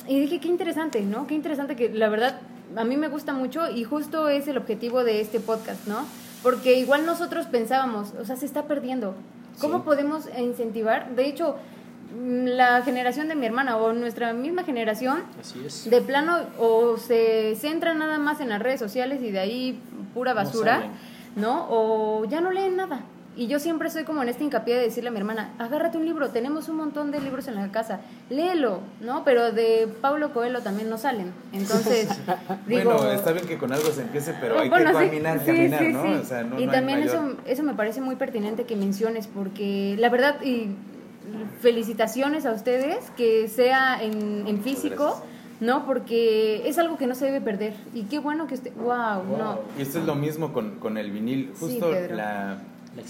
Y 0.07 0.21
dije, 0.21 0.39
qué 0.39 0.49
interesante, 0.49 1.03
¿no? 1.03 1.27
Qué 1.27 1.35
interesante 1.35 1.75
que 1.75 1.89
la 1.91 2.09
verdad 2.09 2.41
a 2.77 2.85
mí 2.85 2.97
me 2.97 3.09
gusta 3.09 3.33
mucho 3.33 3.71
y 3.71 3.85
justo 3.85 4.29
es 4.29 4.47
el 4.47 4.57
objetivo 4.57 5.05
de 5.05 5.21
este 5.21 5.41
podcast, 5.41 5.87
¿no? 5.87 6.05
Porque 6.43 6.79
igual 6.79 7.07
nosotros 7.07 7.47
pensábamos, 7.47 8.13
o 8.21 8.25
sea, 8.25 8.37
se 8.37 8.47
está 8.47 8.65
perdiendo. 8.65 9.15
¿Cómo 9.61 9.83
podemos 9.83 10.29
incentivar? 10.39 11.17
De 11.17 11.27
hecho, 11.27 11.57
la 12.17 12.83
generación 12.83 13.29
de 13.29 13.35
mi 13.35 13.47
hermana 13.47 13.77
o 13.77 13.93
nuestra 13.93 14.33
misma 14.33 14.63
generación, 14.63 15.23
de 15.87 16.01
plano 16.01 16.39
o 16.59 16.97
se 16.97 17.55
centra 17.57 17.95
nada 17.95 18.19
más 18.19 18.41
en 18.41 18.49
las 18.51 18.63
redes 18.63 18.79
sociales 18.79 19.21
y 19.23 19.31
de 19.31 19.41
ahí 19.41 19.81
pura 20.15 20.33
basura, 20.33 20.85
¿no? 21.37 21.67
O 21.69 22.25
ya 22.27 22.41
no 22.41 22.53
leen 22.53 22.77
nada. 22.77 23.03
Y 23.39 23.47
yo 23.47 23.61
siempre 23.61 23.89
soy 23.89 24.03
como 24.03 24.21
en 24.21 24.29
este 24.29 24.43
hincapié 24.43 24.75
de 24.75 24.83
decirle 24.83 25.11
a 25.11 25.13
mi 25.13 25.19
hermana, 25.19 25.53
agárrate 25.61 25.97
un 25.97 26.05
libro, 26.05 26.31
tenemos 26.31 26.69
un 26.69 26.75
montón 26.75 27.13
de 27.13 27.21
libros 27.21 27.47
en 27.47 27.55
la 27.55 27.71
casa, 27.71 28.01
léelo, 28.31 28.81
¿no? 29.01 29.23
Pero 29.23 29.53
de 29.53 29.87
Pablo 30.01 30.33
Coelho 30.33 30.61
también 30.61 30.91
no 30.91 30.99
salen. 30.99 31.33
Entonces, 31.53 32.09
digo... 32.67 32.95
Bueno, 32.95 33.13
está 33.13 33.31
bien 33.31 33.47
que 33.47 33.57
con 33.57 33.73
algo 33.73 33.93
se 33.93 34.03
empiece, 34.03 34.35
pero 34.41 34.59
hay 34.59 34.69
que 34.69 34.83
caminar, 34.83 35.45
caminar, 35.45 35.83
¿no? 35.85 36.61
y 36.61 36.67
también 36.67 37.05
eso, 37.05 37.37
eso 37.47 37.63
me 37.63 37.75
parece 37.75 38.01
muy 38.01 38.17
pertinente 38.17 38.65
que 38.65 38.75
menciones, 38.75 39.29
porque 39.29 39.95
la 40.01 40.09
verdad, 40.09 40.43
y 40.43 40.71
felicitaciones 41.61 42.45
a 42.45 42.51
ustedes, 42.51 43.09
que 43.17 43.47
sea 43.47 44.03
en, 44.03 44.61
físico. 44.65 45.23
¿no? 45.61 45.87
Porque 45.87 46.69
es 46.69 46.79
algo 46.79 46.97
que 46.99 47.09
no 47.09 47.17
se 47.17 47.25
debe 47.25 47.41
perder. 47.41 47.75
Y 47.93 48.05
qué 48.05 48.21
bueno 48.21 48.47
que 48.47 48.55
esté. 48.55 48.71
¡Wow! 48.77 49.37
No. 49.37 49.59
Y 49.77 49.83
esto 49.83 49.99
es 49.99 50.05
lo 50.05 50.15
mismo 50.15 50.53
con, 50.53 50.97
el 50.97 51.11
vinil. 51.11 51.53
Justo 51.59 51.91
la, 51.91 52.59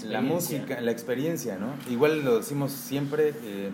la, 0.03 0.21
música, 0.21 0.81
la 0.81 0.91
experiencia, 0.91 1.57
¿no? 1.57 1.73
Igual 1.91 2.23
lo 2.23 2.37
decimos 2.37 2.71
siempre: 2.71 3.33
eh, 3.43 3.69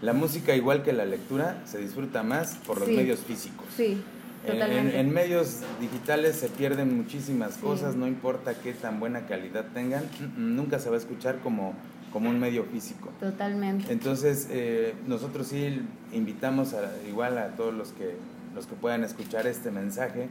la 0.00 0.12
música, 0.12 0.54
igual 0.54 0.82
que 0.82 0.92
la 0.92 1.04
lectura, 1.04 1.62
se 1.64 1.78
disfruta 1.78 2.22
más 2.22 2.56
por 2.66 2.78
los 2.78 2.88
medios 2.88 3.20
físicos. 3.20 3.66
Sí. 3.76 4.02
Totalmente. 4.46 4.98
En, 4.98 5.12
medios 5.12 5.60
digitales 5.80 6.34
se 6.34 6.48
pierden 6.48 6.96
muchísimas 6.96 7.58
cosas, 7.58 7.94
no 7.94 8.08
importa 8.08 8.54
qué 8.54 8.72
tan 8.72 8.98
buena 8.98 9.26
calidad 9.26 9.66
tengan, 9.72 10.02
nunca 10.36 10.80
se 10.80 10.88
va 10.90 10.96
a 10.96 10.98
escuchar 10.98 11.38
como 11.38 11.74
como 12.12 12.30
un 12.30 12.38
medio 12.38 12.64
físico. 12.64 13.10
Totalmente. 13.18 13.90
Entonces, 13.92 14.46
eh, 14.50 14.94
nosotros 15.06 15.48
sí 15.48 15.80
invitamos 16.12 16.74
a, 16.74 16.90
igual 17.08 17.38
a 17.38 17.56
todos 17.56 17.74
los 17.74 17.92
que, 17.92 18.14
los 18.54 18.66
que 18.66 18.74
puedan 18.74 19.02
escuchar 19.02 19.46
este 19.46 19.70
mensaje, 19.70 20.28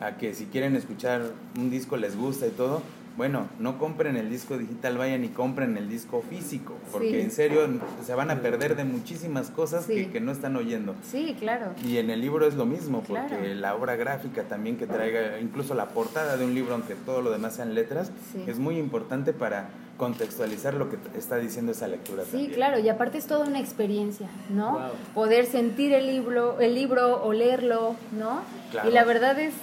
a 0.00 0.18
que 0.18 0.34
si 0.34 0.44
quieren 0.46 0.76
escuchar 0.76 1.22
un 1.56 1.70
disco 1.70 1.96
les 1.96 2.16
gusta 2.16 2.46
y 2.46 2.50
todo, 2.50 2.82
bueno, 3.16 3.48
no 3.58 3.78
compren 3.78 4.16
el 4.16 4.28
disco 4.28 4.58
digital, 4.58 4.98
vayan 4.98 5.24
y 5.24 5.28
compren 5.28 5.76
el 5.76 5.88
disco 5.88 6.22
físico, 6.28 6.74
porque 6.92 7.22
en 7.22 7.30
serio 7.30 7.66
se 8.04 8.14
van 8.14 8.30
a 8.30 8.42
perder 8.42 8.76
de 8.76 8.84
muchísimas 8.84 9.50
cosas 9.50 9.86
que, 9.86 10.20
no 10.20 10.32
están 10.32 10.56
oyendo. 10.56 10.94
Sí, 11.10 11.36
claro. 11.38 11.72
Y 11.84 11.98
en 11.98 12.10
el 12.10 12.20
libro 12.20 12.46
es 12.46 12.54
lo 12.54 12.66
mismo, 12.66 13.02
porque 13.06 13.54
la 13.54 13.74
obra 13.74 13.96
gráfica 13.96 14.42
también 14.44 14.76
que 14.76 14.86
traiga, 14.86 15.40
incluso 15.40 15.74
la 15.74 15.86
portada 15.88 16.36
de 16.36 16.44
un 16.44 16.54
libro, 16.54 16.74
aunque 16.74 16.94
todo 16.94 17.22
lo 17.22 17.30
demás 17.30 17.54
sean 17.56 17.74
letras, 17.74 18.10
es 18.46 18.58
muy 18.58 18.78
importante 18.78 19.32
para 19.32 19.68
contextualizar 19.96 20.74
lo 20.74 20.90
que 20.90 20.98
está 21.16 21.38
diciendo 21.38 21.72
esa 21.72 21.88
lectura. 21.88 22.24
Sí, 22.30 22.50
claro, 22.52 22.78
y 22.78 22.88
aparte 22.88 23.18
es 23.18 23.26
toda 23.26 23.46
una 23.46 23.60
experiencia, 23.60 24.28
¿no? 24.50 24.78
Poder 25.14 25.46
sentir 25.46 25.92
el 25.94 26.06
libro, 26.06 26.60
el 26.60 26.74
libro 26.74 27.22
o 27.24 27.32
leerlo, 27.32 27.96
¿no? 28.12 28.42
Y 28.86 28.90
la 28.92 29.04
verdad 29.04 29.38
es 29.38 29.54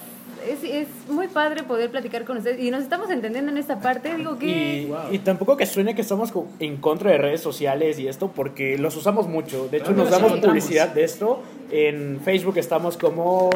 es, 0.48 0.62
es, 0.62 0.88
muy 1.08 1.28
padre 1.28 1.62
poder 1.62 1.90
platicar 1.90 2.24
con 2.24 2.38
ustedes 2.38 2.60
y 2.60 2.70
nos 2.70 2.82
estamos 2.82 3.10
entendiendo 3.10 3.50
en 3.50 3.58
esta 3.58 3.80
parte. 3.80 4.14
Digo 4.14 4.38
que. 4.38 4.88
Y, 5.10 5.18
tampoco 5.18 5.56
que 5.56 5.66
suene 5.66 5.94
que 5.94 6.02
estamos 6.02 6.32
en 6.60 6.76
contra 6.78 7.10
de 7.10 7.18
redes 7.18 7.40
sociales 7.40 7.98
y 7.98 8.08
esto, 8.08 8.28
porque 8.28 8.78
los 8.78 8.96
usamos 8.96 9.28
mucho. 9.28 9.68
De 9.68 9.78
hecho, 9.78 9.92
nos 9.92 10.10
damos 10.10 10.32
publicidad 10.32 10.88
de 10.88 11.04
esto. 11.04 11.42
En 11.70 12.20
Facebook 12.20 12.58
estamos 12.58 12.96
como 12.96 13.50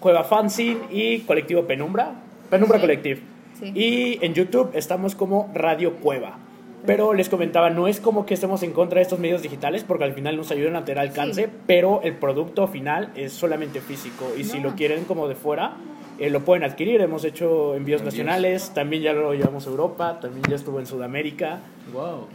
Cueva 0.00 0.24
Fanzine 0.24 0.80
y 0.90 1.20
Colectivo 1.20 1.66
Penumbra. 1.66 2.12
Penumbra 2.50 2.80
Collective. 2.80 3.20
Y 3.60 4.24
en 4.24 4.34
YouTube 4.34 4.70
estamos 4.74 5.14
como 5.14 5.50
Radio 5.54 5.96
Cueva. 5.96 6.38
Pero 6.86 7.12
les 7.12 7.28
comentaba, 7.28 7.70
no 7.70 7.88
es 7.88 8.00
como 8.00 8.24
que 8.24 8.34
estemos 8.34 8.62
en 8.62 8.72
contra 8.72 8.96
de 8.96 9.02
estos 9.02 9.18
medios 9.18 9.42
digitales 9.42 9.84
porque 9.84 10.04
al 10.04 10.12
final 10.12 10.36
nos 10.36 10.50
ayudan 10.50 10.76
a 10.76 10.84
tener 10.84 10.98
alcance, 11.00 11.50
pero 11.66 12.00
el 12.02 12.14
producto 12.14 12.66
final 12.68 13.10
es 13.14 13.32
solamente 13.32 13.80
físico 13.80 14.32
y 14.36 14.44
si 14.44 14.60
lo 14.60 14.74
quieren 14.74 15.04
como 15.04 15.28
de 15.28 15.34
fuera, 15.34 15.76
eh, 16.18 16.30
lo 16.30 16.44
pueden 16.44 16.64
adquirir. 16.64 17.00
Hemos 17.00 17.24
hecho 17.24 17.76
envíos, 17.76 18.02
nacionales, 18.02 18.72
también 18.74 19.02
ya 19.02 19.12
lo 19.12 19.34
llevamos 19.34 19.66
a 19.66 19.70
Europa, 19.70 20.18
también 20.20 20.42
ya 20.48 20.56
estuvo 20.56 20.80
en 20.80 20.86
Sudamérica. 20.86 21.60
Wow. 21.92 22.26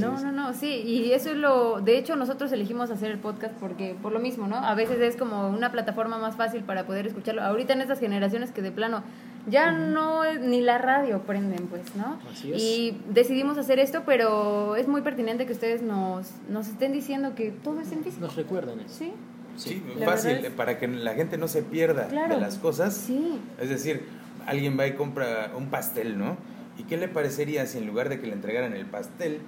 No, 0.00 0.20
no, 0.20 0.32
no, 0.32 0.52
sí, 0.52 0.82
y 0.84 1.12
eso 1.12 1.30
es 1.30 1.36
lo. 1.36 1.80
De 1.80 1.96
hecho, 1.98 2.16
nosotros 2.16 2.50
elegimos 2.50 2.90
hacer 2.90 3.12
el 3.12 3.18
podcast 3.18 3.54
porque, 3.60 3.94
por 4.02 4.12
lo 4.12 4.18
mismo, 4.18 4.48
¿no? 4.48 4.56
A 4.56 4.74
veces 4.74 5.00
es 5.00 5.16
como 5.16 5.48
una 5.48 5.70
plataforma 5.70 6.18
más 6.18 6.34
fácil 6.34 6.62
para 6.64 6.84
poder 6.84 7.06
escucharlo. 7.06 7.42
Ahorita 7.42 7.74
en 7.74 7.82
estas 7.82 8.00
generaciones 8.00 8.50
que 8.50 8.60
de 8.60 8.72
plano 8.72 9.04
ya 9.46 9.72
no 9.72 10.22
ni 10.34 10.60
la 10.60 10.78
radio 10.78 11.22
prenden, 11.22 11.66
pues, 11.66 11.94
¿no? 11.96 12.18
Así 12.30 12.52
es. 12.52 12.62
Y 12.62 12.98
decidimos 13.08 13.58
hacer 13.58 13.78
esto, 13.78 14.02
pero 14.06 14.76
es 14.76 14.88
muy 14.88 15.02
pertinente 15.02 15.46
que 15.46 15.52
ustedes 15.52 15.82
nos, 15.82 16.30
nos 16.48 16.68
estén 16.68 16.92
diciendo 16.92 17.34
que 17.34 17.50
todo 17.50 17.80
es 17.80 17.90
en 17.92 18.04
físico. 18.04 18.26
Nos 18.26 18.36
recuerden 18.36 18.80
eso. 18.80 18.94
Sí. 18.98 19.12
Sí, 19.54 19.82
fácil, 20.02 20.46
para 20.56 20.78
que 20.78 20.88
la 20.88 21.14
gente 21.14 21.36
no 21.36 21.46
se 21.46 21.62
pierda 21.62 22.06
de 22.08 22.40
las 22.40 22.56
cosas. 22.56 22.94
Sí. 22.94 23.38
Es 23.60 23.68
decir, 23.68 24.02
alguien 24.46 24.78
va 24.78 24.86
y 24.86 24.94
compra 24.94 25.50
un 25.56 25.68
pastel, 25.68 26.18
¿no? 26.18 26.38
¿Y 26.78 26.84
qué 26.84 26.96
le 26.96 27.06
parecería 27.06 27.66
si 27.66 27.76
en 27.78 27.86
lugar 27.86 28.08
de 28.08 28.18
que 28.18 28.26
le 28.26 28.32
entregaran 28.32 28.72
el 28.72 28.86
pastel, 28.86 29.40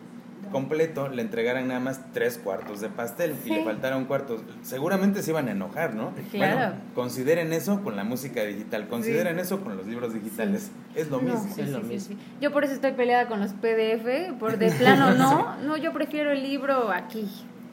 completo 0.51 1.09
le 1.09 1.23
entregaran 1.23 1.69
nada 1.69 1.81
más 1.81 2.01
tres 2.13 2.39
cuartos 2.39 2.81
de 2.81 2.89
pastel 2.89 3.35
y 3.45 3.51
le 3.51 3.65
faltara 3.65 3.97
un 3.97 4.05
cuarto, 4.05 4.43
seguramente 4.63 5.23
se 5.23 5.31
iban 5.31 5.49
a 5.49 5.53
enojar, 5.53 5.95
¿no? 5.95 6.13
Claro. 6.31 6.57
Bueno, 6.57 6.75
consideren 6.95 7.53
eso 7.53 7.83
con 7.83 7.97
la 7.97 8.05
música 8.05 8.43
digital, 8.43 8.89
consideren 8.89 9.39
eso 9.39 9.61
con 9.63 9.77
los 9.77 9.87
libros 9.87 10.15
digitales, 10.15 10.71
es 10.95 11.11
lo 11.11 11.21
mismo. 11.21 11.47
es 11.57 11.71
lo 11.71 11.81
mismo. 11.81 12.17
Yo 12.41 12.53
por 12.53 12.65
eso 12.65 12.75
estoy 12.75 12.93
peleada 12.93 13.27
con 13.29 13.41
los 13.41 13.53
PDF, 13.53 14.39
por 14.39 14.59
de 14.59 14.71
plano 14.79 15.15
no, 15.15 15.57
no, 15.63 15.77
yo 15.77 15.93
prefiero 15.93 16.33
el 16.33 16.43
libro 16.43 16.91
aquí. 16.91 17.29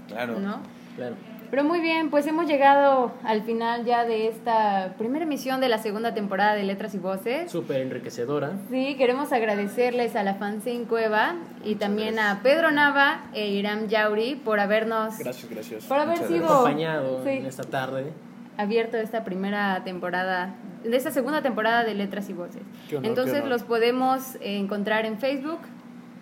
Claro. 0.07 0.39
¿No? 0.39 0.61
Claro. 0.95 1.15
Pero 1.51 1.65
muy 1.65 1.81
bien, 1.81 2.09
pues 2.09 2.25
hemos 2.27 2.47
llegado 2.47 3.11
al 3.25 3.41
final 3.43 3.83
ya 3.83 4.05
de 4.05 4.29
esta 4.29 4.93
primera 4.97 5.25
emisión 5.25 5.59
de 5.59 5.67
la 5.67 5.79
segunda 5.79 6.13
temporada 6.13 6.53
de 6.53 6.63
Letras 6.63 6.95
y 6.95 6.97
Voces. 6.97 7.51
Súper 7.51 7.81
enriquecedora. 7.81 8.53
Sí, 8.69 8.95
queremos 8.97 9.33
agradecerles 9.33 10.15
a 10.15 10.23
la 10.23 10.35
Fanzine 10.35 10.85
Cueva 10.85 11.35
y 11.65 11.75
también 11.75 12.19
a 12.19 12.39
Pedro 12.41 12.71
Nava 12.71 13.25
e 13.33 13.49
Iram 13.49 13.89
Yauri 13.89 14.35
por 14.35 14.61
habernos... 14.61 15.19
Gracias, 15.19 15.49
gracias. 15.51 15.85
Por 15.85 15.97
haber 15.97 16.19
Muchas 16.21 16.27
sido... 16.29 16.45
Acompañado 16.45 17.21
sí, 17.25 17.29
en 17.31 17.45
esta 17.45 17.63
tarde. 17.63 18.13
abierto 18.55 18.95
esta 18.95 19.25
primera 19.25 19.83
temporada, 19.83 20.55
de 20.85 20.95
esta 20.95 21.11
segunda 21.11 21.41
temporada 21.41 21.83
de 21.83 21.95
Letras 21.95 22.29
y 22.29 22.33
Voces. 22.33 22.61
Qué 22.89 22.95
honor, 22.95 23.09
Entonces 23.09 23.33
qué 23.33 23.39
honor. 23.39 23.49
los 23.51 23.63
podemos 23.63 24.37
encontrar 24.39 25.05
en 25.05 25.19
Facebook 25.19 25.59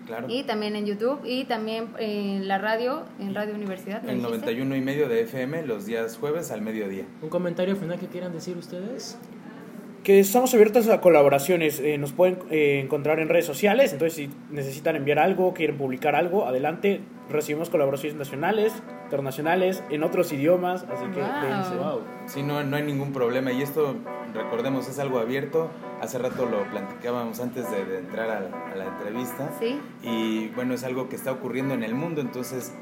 Claro. 0.09 0.25
y 0.27 0.41
también 0.41 0.75
en 0.75 0.87
YouTube 0.87 1.19
y 1.23 1.45
también 1.45 1.89
en 1.99 2.47
la 2.47 2.57
radio, 2.57 3.03
en 3.19 3.35
Radio 3.35 3.53
Universidad. 3.53 4.01
¿me 4.01 4.13
El 4.13 4.17
dijiste? 4.17 4.39
91 4.39 4.75
y 4.75 4.81
medio 4.81 5.07
de 5.07 5.21
FM 5.21 5.67
los 5.67 5.85
días 5.85 6.17
jueves 6.17 6.49
al 6.49 6.63
mediodía. 6.63 7.05
¿Un 7.21 7.29
comentario 7.29 7.75
final 7.75 7.99
que 7.99 8.07
quieran 8.07 8.33
decir 8.33 8.57
ustedes? 8.57 9.19
Que 10.03 10.19
estamos 10.19 10.53
abiertos 10.53 10.87
a 10.89 11.01
colaboraciones. 11.01 11.79
eh, 11.79 11.97
nos 11.97 12.13
pueden 12.13 12.39
eh, 12.49 12.79
encontrar 12.83 13.19
en 13.19 13.29
redes 13.29 13.45
sociales. 13.45 13.91
Entonces, 13.91 14.15
si 14.15 14.29
necesitan 14.49 14.95
enviar 14.95 15.19
algo, 15.19 15.53
quieren 15.53 15.77
publicar 15.77 16.15
algo, 16.15 16.45
adelante. 16.45 17.01
Recibimos 17.29 17.69
colaboraciones 17.69 18.17
nacionales, 18.17 18.73
internacionales, 19.03 19.83
en 19.91 20.03
otros 20.03 20.31
idiomas. 20.33 20.83
Así 20.91 21.05
que 21.13 21.19
Wow. 21.19 21.83
Wow. 21.83 22.01
Sí, 22.25 22.41
no, 22.41 22.63
no 22.63 22.75
hay 22.77 22.83
ningún 22.83 23.11
problema. 23.13 23.51
Y 23.51 23.61
esto, 23.61 23.95
recordemos, 24.33 24.87
es 24.87 24.97
algo 24.99 25.19
abierto. 25.19 25.69
Hace 26.01 26.17
rato 26.17 26.45
lo 26.45 26.63
platicábamos 26.71 27.39
antes 27.39 27.69
de, 27.69 27.85
de 27.85 27.99
entrar 27.99 28.29
a 28.31 28.39
la, 28.39 28.71
a 28.71 28.75
la 28.75 28.85
entrevista. 28.85 29.51
Sí. 29.59 29.79
Y 30.01 30.47
bueno, 30.55 30.73
es 30.73 30.83
algo 30.83 31.09
que 31.09 31.15
está 31.17 31.31
ocurriendo 31.33 31.73
en 31.75 31.83
el 31.83 31.93
mundo. 31.93 32.21
Entonces, 32.21 32.73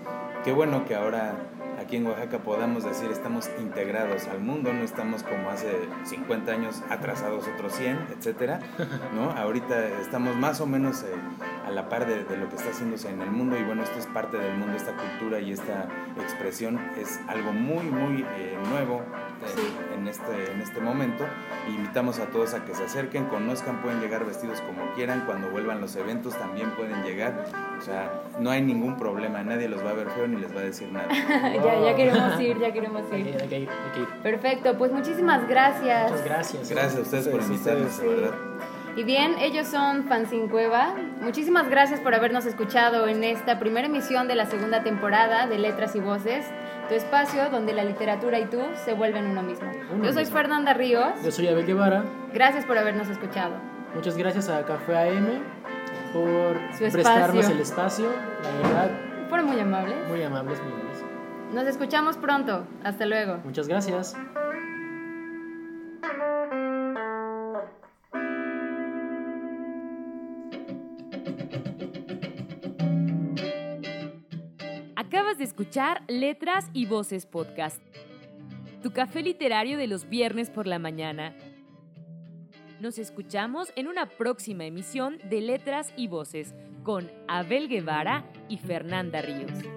qué 0.46 0.54
bueno 0.54 0.86
que 0.86 0.96
ahora 0.96 1.36
aquí 1.78 1.98
en 1.98 2.08
Oaxaca 2.08 2.40
podamos 2.40 2.84
decir 2.84 3.10
estamos 3.12 3.50
integrados 3.60 4.28
al 4.28 4.40
mundo, 4.40 4.74
no 4.74 4.84
estamos 4.84 5.24
como 5.24 5.50
hace 5.50 5.72
50 6.06 6.52
años 6.52 6.82
atrasados 6.90 7.46
otros 7.48 7.74
100, 7.74 8.08
etcétera, 8.18 8.60
¿no? 9.16 9.32
Ahorita 9.32 9.88
estamos 10.00 10.36
más 10.36 10.60
o 10.62 10.66
menos 10.66 11.04
eh, 11.04 11.08
a 11.66 11.72
la 11.72 11.90
par 11.90 12.08
de, 12.08 12.24
de 12.24 12.38
lo 12.38 12.50
que 12.50 12.56
está 12.56 12.72
haciéndose 12.72 13.10
en 13.10 13.22
el 13.22 13.32
mundo 13.32 13.58
y 13.58 13.64
bueno, 13.64 13.84
esto 13.84 14.00
es 14.00 14.08
parte 14.08 14.38
del 14.38 14.58
mundo, 14.58 14.76
esta 14.76 14.96
cultura 14.96 15.40
y 15.40 15.52
esta 15.52 15.88
expresión 16.20 16.80
es 17.00 17.20
algo 17.28 17.54
muy, 17.54 17.86
muy 17.86 18.26
eh, 18.38 18.58
nuevo 18.70 19.02
Sí. 19.56 19.74
en, 19.96 20.08
este, 20.08 20.52
en 20.52 20.62
este 20.62 20.80
momento. 20.80 21.26
Invitamos 21.68 22.20
a 22.20 22.26
todos 22.28 22.54
a 22.54 22.66
que 22.66 22.74
se 22.74 22.84
acerquen, 22.84 23.26
conozcan, 23.26 23.82
pueden 23.82 24.00
llegar 24.00 24.26
vestidos 24.26 24.62
como 24.62 24.94
quieran, 24.94 25.24
cuando 25.26 25.50
vuelvan 25.50 25.82
los 25.82 25.96
eventos 25.96 26.38
también 26.38 26.72
pueden 26.72 27.04
llegar, 27.04 27.46
o 27.78 27.82
sea, 27.82 28.12
no 28.40 28.52
hay 28.52 28.62
ningún 28.62 28.98
problema, 28.98 29.44
nadie 29.44 29.68
los 29.68 29.86
va 29.86 29.92
a 29.92 29.94
ver 29.94 30.10
feo 30.10 30.28
ni 30.28 30.38
les 30.38 30.56
va 30.56 30.62
a 30.62 30.64
decir 30.64 30.92
nada. 30.92 31.08
ya, 31.12 31.82
ya 31.82 31.96
queremos 31.96 32.40
ir, 32.40 32.60
ya 32.60 32.72
queremos 32.72 33.04
ir. 33.14 33.38
hay 33.42 33.54
hay. 33.54 33.70
Perfecto, 34.24 34.78
pues 34.78 34.92
muchísimas 34.92 35.48
gracias. 35.48 36.12
Muchas 36.12 36.26
gracias. 36.26 36.70
Gracias 36.70 36.98
a 36.98 37.02
ustedes 37.02 37.28
por 37.28 37.42
Sí, 37.42 37.48
sí, 37.48 37.54
invitarnos, 37.54 37.92
sí. 37.92 38.02
de 38.04 38.16
verdad. 38.16 38.36
Y 38.98 39.04
bien, 39.04 39.36
ellos 39.38 39.68
son 39.68 40.06
Fanzine 40.06 40.50
Cueva. 40.50 40.96
Muchísimas 41.22 41.70
gracias 41.70 42.00
por 42.00 42.16
habernos 42.16 42.48
escuchado 42.48 43.08
en 43.08 43.24
esta 43.24 43.60
primera 43.60 43.86
emisión 43.86 44.28
de 44.28 44.34
la 44.34 44.48
segunda 44.48 44.82
temporada 44.82 45.46
de 45.46 45.60
Letras 45.60 45.96
y 45.96 46.00
Voces, 46.00 46.48
tu 46.90 46.96
espacio 46.96 47.52
donde 47.52 47.74
la 47.74 47.84
literatura 47.84 48.40
y 48.40 48.46
tú 48.46 48.60
se 48.86 48.94
vuelven 48.94 49.28
uno 49.28 49.44
mismo. 49.44 49.70
Uno 49.94 50.04
Yo 50.04 50.14
soy 50.14 50.24
mismo. 50.24 50.36
Fernanda 50.38 50.74
Ríos. 50.74 51.14
Yo 51.24 51.30
soy 51.30 51.48
Abel 51.48 51.68
Guevara. 51.68 52.06
Gracias 52.34 52.66
por 52.66 52.76
habernos 52.76 53.08
escuchado. 53.08 53.54
Muchas 53.94 54.18
gracias 54.18 54.50
a 54.50 54.66
Café 54.66 54.98
AM 54.98 55.44
por 56.12 56.58
prestarnos 56.80 57.50
el 57.50 57.60
espacio. 57.60 58.12
La 58.44 58.68
verdad, 58.68 58.92
Fueron 59.30 59.46
muy 59.46 59.60
amables. 59.60 59.96
muy 60.10 60.24
amables, 60.24 60.60
muy 60.60 60.72
amables. 60.74 61.04
Nos 61.54 61.68
escuchamos 61.68 62.18
pronto. 62.18 62.66
Hasta 62.84 63.06
luego. 63.06 63.42
Muchas 63.44 63.68
gracias. 63.68 64.16
De 75.38 75.44
escuchar 75.44 76.04
Letras 76.08 76.70
y 76.74 76.86
Voces 76.86 77.26
Podcast, 77.26 77.82
tu 78.82 78.92
café 78.92 79.22
literario 79.22 79.78
de 79.78 79.88
los 79.88 80.10
viernes 80.10 80.50
por 80.50 80.66
la 80.68 80.80
mañana. 80.80 81.36
Nos 82.80 82.98
escuchamos 82.98 83.72
en 83.76 83.88
una 83.88 84.08
próxima 84.08 84.66
emisión 84.66 85.20
de 85.30 85.42
Letras 85.42 85.94
y 85.96 86.08
Voces 86.08 86.56
con 86.84 87.12
Abel 87.28 87.68
Guevara 87.68 88.26
y 88.50 88.58
Fernanda 88.58 89.22
Ríos. 89.22 89.77